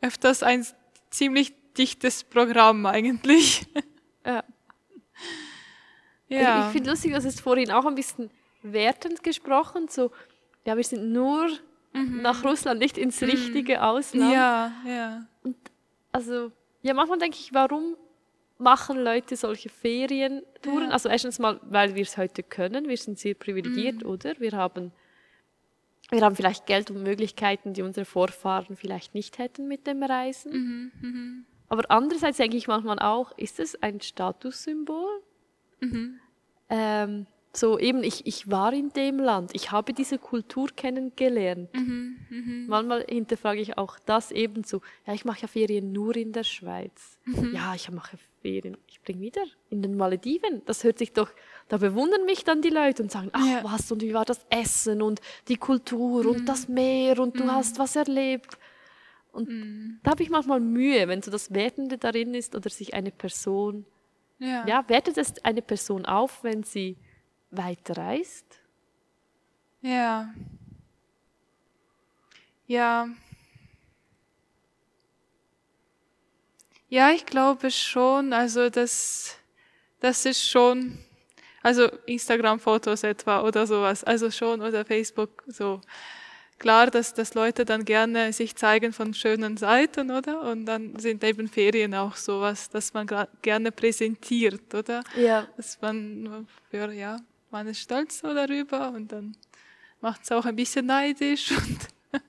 [0.00, 0.66] öfters ein
[1.10, 3.66] ziemlich dichtes Programm eigentlich.
[4.26, 4.44] Ja.
[6.28, 6.66] Ja.
[6.66, 8.30] Ich finde lustig, dass es vorhin auch ein bisschen
[8.62, 10.10] wertend gesprochen, so,
[10.66, 11.48] ja, wir sind nur
[11.94, 12.20] mhm.
[12.22, 13.30] nach Russland, nicht ins mhm.
[13.30, 14.30] richtige Ausland.
[14.30, 15.26] Ja, ja.
[15.42, 15.56] Und
[16.12, 17.96] also, ja, manchmal denke ich, warum
[18.60, 20.88] machen Leute solche Ferientouren?
[20.88, 20.90] Ja.
[20.90, 24.10] Also erstens mal, weil wir es heute können, wir sind sehr privilegiert, mhm.
[24.10, 24.38] oder?
[24.38, 24.92] Wir haben,
[26.10, 30.52] wir haben vielleicht Geld und Möglichkeiten, die unsere Vorfahren vielleicht nicht hätten mit dem Reisen.
[30.52, 30.92] Mhm.
[31.00, 31.44] Mhm.
[31.68, 35.22] Aber andererseits denke ich manchmal auch, ist es ein Statussymbol?
[35.80, 36.20] Mhm.
[36.68, 41.74] Ähm, so eben, ich, ich war in dem Land, ich habe diese Kultur kennengelernt.
[41.74, 42.68] Mhm, mh.
[42.68, 44.82] Manchmal hinterfrage ich auch das ebenso.
[45.06, 47.18] Ja, ich mache ja Ferien nur in der Schweiz.
[47.24, 47.52] Mhm.
[47.54, 50.62] Ja, ich mache Ferien, ich bringe wieder in den Malediven.
[50.66, 51.30] Das hört sich doch,
[51.68, 53.64] da bewundern mich dann die Leute und sagen, ach ja.
[53.64, 56.30] was, und wie war das Essen und die Kultur mhm.
[56.30, 57.52] und das Meer und du mhm.
[57.52, 58.58] hast was erlebt.
[59.32, 60.00] Und mhm.
[60.02, 63.84] da habe ich manchmal Mühe, wenn so das Wertende darin ist oder sich eine Person
[64.40, 64.66] ja.
[64.66, 66.96] ja, wertet es eine Person auf, wenn sie
[67.50, 68.58] weit reist?
[69.82, 70.32] Ja.
[72.66, 73.08] Ja.
[76.90, 78.32] Ja, ich glaube schon.
[78.32, 79.36] Also das,
[80.00, 80.98] das ist schon,
[81.62, 84.02] also Instagram-Fotos etwa oder sowas.
[84.02, 85.80] Also schon oder Facebook so
[86.58, 90.42] klar, dass, dass Leute dann gerne sich zeigen von schönen Seiten, oder?
[90.42, 93.06] Und dann sind eben Ferien auch sowas, dass man
[93.40, 95.04] gerne präsentiert, oder?
[95.16, 95.46] Ja.
[95.56, 97.18] Dass man, für, ja,
[97.52, 99.36] man ist stolz so darüber und dann
[100.00, 101.52] macht es auch ein bisschen neidisch.
[101.52, 101.78] Und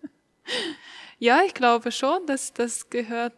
[1.18, 3.34] ja, ich glaube schon, dass das gehört,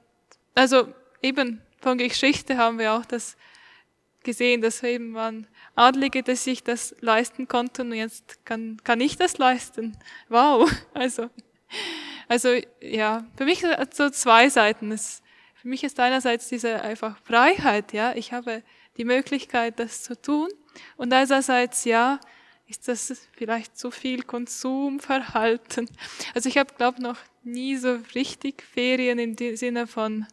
[0.53, 0.93] also
[1.23, 3.35] eben von Geschichte haben wir auch das
[4.23, 9.17] gesehen, dass eben man Adlige, dass sich das leisten konnten und jetzt kann, kann ich
[9.17, 9.97] das leisten.
[10.29, 10.71] Wow.
[10.93, 11.29] Also,
[12.27, 14.91] also, ja, für mich hat so zwei Seiten.
[14.91, 15.23] Es,
[15.55, 18.13] für mich ist einerseits diese einfach Freiheit, ja.
[18.15, 18.61] Ich habe
[18.97, 20.49] die Möglichkeit, das zu tun.
[20.97, 22.19] Und andererseits, ja,
[22.67, 25.89] ist das vielleicht zu viel Konsumverhalten.
[26.33, 30.27] Also ich habe, glaube noch nie so richtig Ferien im Sinne von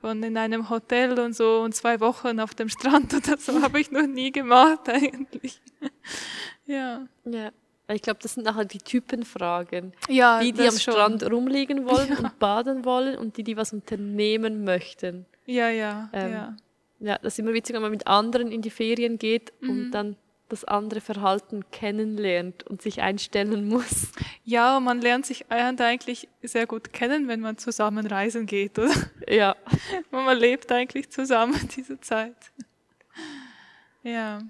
[0.00, 3.80] von in einem Hotel und so und zwei Wochen auf dem Strand oder so habe
[3.80, 5.60] ich noch nie gemacht eigentlich.
[6.66, 7.06] ja.
[7.24, 7.50] Ja.
[7.90, 9.94] Ich glaube, das sind nachher die Typenfragen.
[10.10, 10.92] Ja, die, die am schon.
[10.92, 12.18] Strand rumliegen wollen ja.
[12.18, 15.24] und baden wollen und die, die was unternehmen möchten.
[15.46, 16.56] Ja, ja, ähm, ja.
[17.00, 19.70] Ja, das ist immer witzig, wenn man mit anderen in die Ferien geht mhm.
[19.70, 20.16] und dann
[20.48, 24.08] das andere Verhalten kennenlernt und sich einstellen muss.
[24.44, 28.94] Ja, man lernt sich eigentlich sehr gut kennen, wenn man zusammen reisen geht, oder?
[29.28, 29.56] Ja.
[30.10, 32.36] man lebt eigentlich zusammen diese Zeit.
[34.02, 34.40] Ja.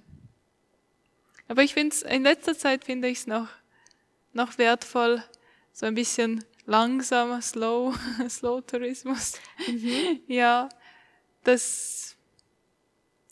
[1.48, 3.48] Aber ich finde es, in letzter Zeit finde ich es noch,
[4.32, 5.24] noch wertvoll,
[5.72, 7.94] so ein bisschen langsamer, slow,
[8.28, 9.32] slow Tourismus.
[9.66, 10.20] Mhm.
[10.28, 10.68] Ja,
[11.42, 12.14] das,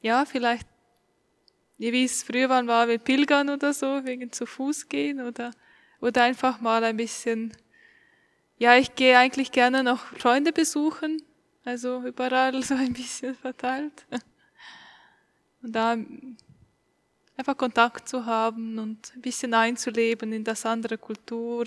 [0.00, 0.66] ja, vielleicht
[1.78, 5.50] wie es früher war mit Pilgern oder so, wegen zu Fuß gehen oder,
[6.00, 7.52] oder einfach mal ein bisschen,
[8.58, 11.22] ja, ich gehe eigentlich gerne noch Freunde besuchen,
[11.64, 14.06] also überall so ein bisschen verteilt.
[15.62, 15.96] Und da
[17.36, 21.66] einfach Kontakt zu haben und ein bisschen einzuleben in das andere Kultur,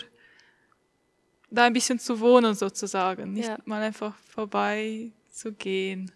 [1.51, 3.57] da ein bisschen zu wohnen sozusagen, nicht ja.
[3.66, 6.12] mal einfach vorbei zu gehen.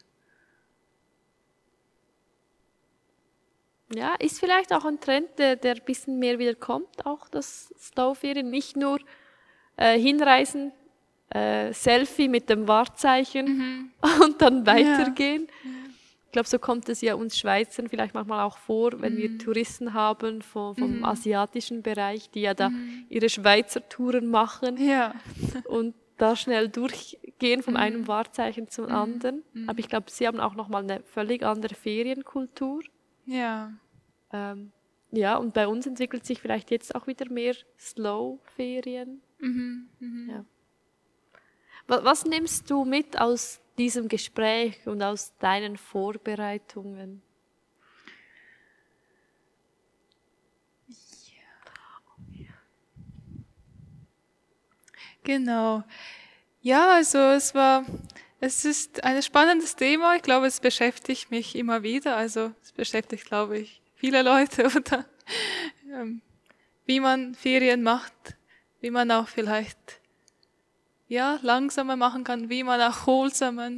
[3.95, 7.73] Ja, ist vielleicht auch ein Trend, der, der ein bisschen mehr wieder kommt, auch das
[7.79, 8.49] Stauferien.
[8.49, 8.99] Nicht nur
[9.77, 10.71] äh, hinreisen,
[11.29, 13.91] äh, Selfie mit dem Wahrzeichen Mhm.
[14.23, 15.47] und dann weitergehen.
[16.25, 19.17] Ich glaube, so kommt es ja uns Schweizern vielleicht manchmal auch vor, wenn Mhm.
[19.17, 22.71] wir Touristen haben vom, vom asiatischen Bereich, die ja da
[23.09, 25.13] ihre Schweizer Touren machen Ja.
[25.65, 27.63] und da schnell durchgehen Mhm.
[27.63, 29.43] von einem Wahrzeichen zum anderen.
[29.67, 32.81] Aber ich glaube, sie haben auch nochmal eine völlig andere Ferienkultur.
[33.25, 33.71] Ja.
[34.33, 34.71] Ähm,
[35.11, 39.21] ja, und bei uns entwickelt sich vielleicht jetzt auch wieder mehr Slow-Ferien.
[39.39, 39.87] Mhm.
[39.99, 40.29] Mhm.
[40.29, 40.45] Ja.
[41.87, 47.21] Wa- Was nimmst du mit aus diesem Gespräch und aus deinen Vorbereitungen?
[55.23, 55.83] Genau.
[56.61, 57.85] Ja, also es war,
[58.41, 60.17] es ist ein spannendes Thema.
[60.17, 62.17] Ich glaube, es beschäftigt mich immer wieder.
[62.17, 65.05] Also es beschäftigt, glaube ich, viele Leute oder
[65.89, 66.21] ähm,
[66.85, 68.35] wie man Ferien macht,
[68.81, 70.01] wie man auch vielleicht
[71.07, 73.71] ja langsamer machen kann, wie man erholsamer,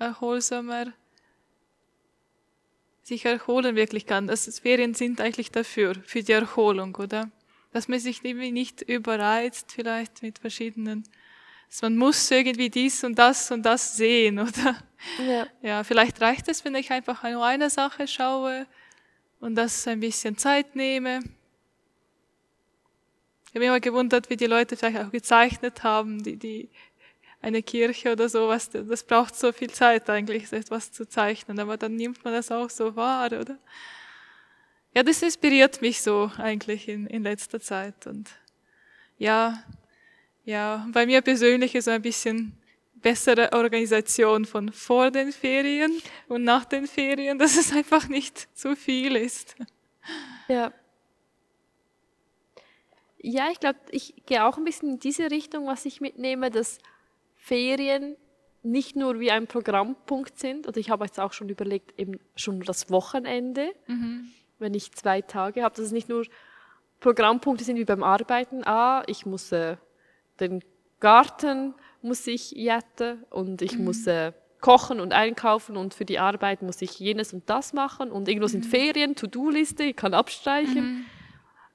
[0.00, 0.92] erholsamer
[3.04, 4.26] sich erholen wirklich kann.
[4.26, 7.30] Das ist, Ferien sind eigentlich dafür, für die Erholung, oder?
[7.70, 11.04] Dass man sich irgendwie nicht überreizt, vielleicht mit verschiedenen,
[11.68, 14.76] dass man muss irgendwie dies und das und das sehen, oder?
[15.24, 15.46] Ja.
[15.62, 18.66] Ja, vielleicht reicht es, wenn ich einfach nur eine Sache schaue
[19.40, 21.20] und das ein bisschen Zeit nehme.
[23.46, 26.68] Ich habe mich immer gewundert, wie die Leute vielleicht auch gezeichnet haben, die, die,
[27.40, 31.94] eine Kirche oder sowas, das braucht so viel Zeit eigentlich, etwas zu zeichnen, aber dann
[31.94, 33.58] nimmt man das auch so wahr, oder?
[34.94, 38.30] Ja, das inspiriert mich so eigentlich in, in letzter Zeit und
[39.18, 39.62] ja,
[40.44, 42.56] ja, bei mir persönlich ist so ein bisschen
[43.06, 45.92] bessere Organisation von vor den Ferien
[46.26, 49.54] und nach den Ferien, dass es einfach nicht zu viel ist.
[50.48, 50.72] Ja.
[53.18, 56.78] Ja, ich glaube, ich gehe auch ein bisschen in diese Richtung, was ich mitnehme, dass
[57.36, 58.16] Ferien
[58.64, 62.58] nicht nur wie ein Programmpunkt sind, oder ich habe jetzt auch schon überlegt, eben schon
[62.58, 63.72] das Wochenende,
[64.58, 66.26] wenn ich zwei Tage habe, dass es nicht nur
[66.98, 68.66] Programmpunkte sind wie beim Arbeiten.
[68.66, 69.76] Ah, ich muss äh,
[70.40, 70.64] den
[70.98, 71.74] Garten
[72.06, 76.80] muss ich jetten und ich muss äh, kochen und einkaufen und für die Arbeit muss
[76.82, 81.06] ich jenes und das machen und irgendwo sind Ferien, To-Do-Liste, ich kann abstreichen.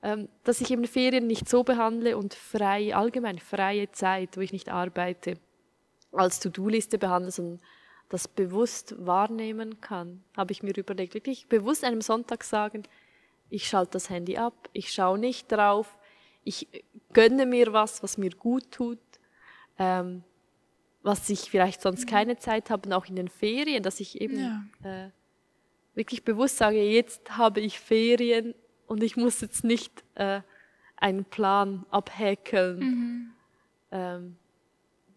[0.03, 4.51] Ähm, dass ich eben Ferien nicht so behandle und frei, allgemein freie Zeit, wo ich
[4.51, 5.35] nicht arbeite,
[6.11, 7.59] als To-Do-Liste behandle, sondern
[8.09, 11.13] das bewusst wahrnehmen kann, habe ich mir überlegt.
[11.13, 12.83] Wirklich bewusst einem Sonntag sagen,
[13.49, 15.97] ich schalte das Handy ab, ich schaue nicht drauf,
[16.43, 16.67] ich
[17.13, 18.99] gönne mir was, was mir gut tut,
[19.81, 20.23] ähm,
[21.03, 24.37] was ich vielleicht sonst keine Zeit habe, und auch in den Ferien, dass ich eben
[24.39, 24.63] Ja.
[24.83, 25.09] äh,
[25.95, 28.53] wirklich bewusst sage, jetzt habe ich Ferien
[28.87, 30.41] und ich muss jetzt nicht äh,
[30.97, 33.33] einen Plan abhäkeln.
[33.91, 34.37] Ähm,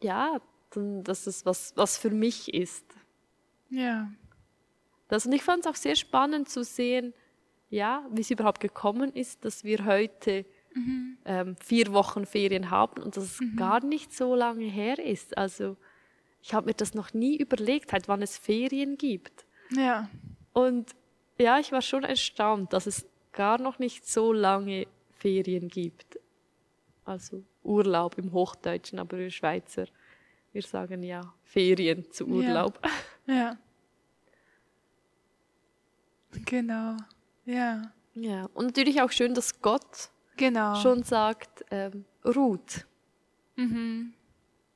[0.03, 0.41] ja,
[0.71, 2.85] dann, dass es was, was für mich ist.
[3.71, 4.11] Ja.
[5.09, 7.13] Das, und ich fand es auch sehr spannend zu sehen,
[7.71, 10.45] ja, wie es überhaupt gekommen ist, dass wir heute
[11.25, 15.39] ähm, vier Wochen Ferien haben und dass es gar nicht so lange her ist.
[15.39, 15.77] Also
[16.43, 19.47] ich habe mir das noch nie überlegt, halt, wann es Ferien gibt.
[19.71, 20.11] Ja.
[20.53, 20.91] Und
[21.39, 24.87] ja, ich war schon erstaunt, dass es gar noch nicht so lange
[25.19, 26.19] Ferien gibt.
[27.05, 29.87] Also Urlaub im Hochdeutschen, aber wir Schweizer,
[30.53, 32.81] wir sagen ja Ferien zu Urlaub.
[33.27, 33.57] Ja.
[36.45, 36.99] Genau.
[37.47, 37.91] Ja.
[38.13, 40.75] Ja, und natürlich auch schön, dass Gott Genau.
[40.77, 42.87] schon sagt, ähm, ruht.
[43.57, 44.13] Mhm.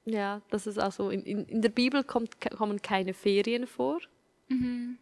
[0.05, 3.99] Ja, dass es also in, in, in der Bibel kommt, kommen keine Ferien vor,
[4.49, 4.97] Mhm.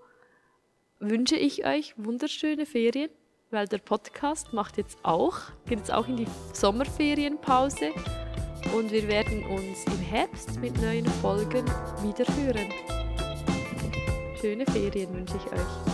[0.98, 3.10] wünsche ich euch wunderschöne Ferien,
[3.50, 7.92] weil der Podcast macht jetzt auch, geht jetzt auch in die Sommerferienpause
[8.74, 11.64] und wir werden uns im Herbst mit neuen Folgen
[12.02, 12.97] wiederhören.
[14.40, 15.87] Schöne Ferien wünsche ich euch.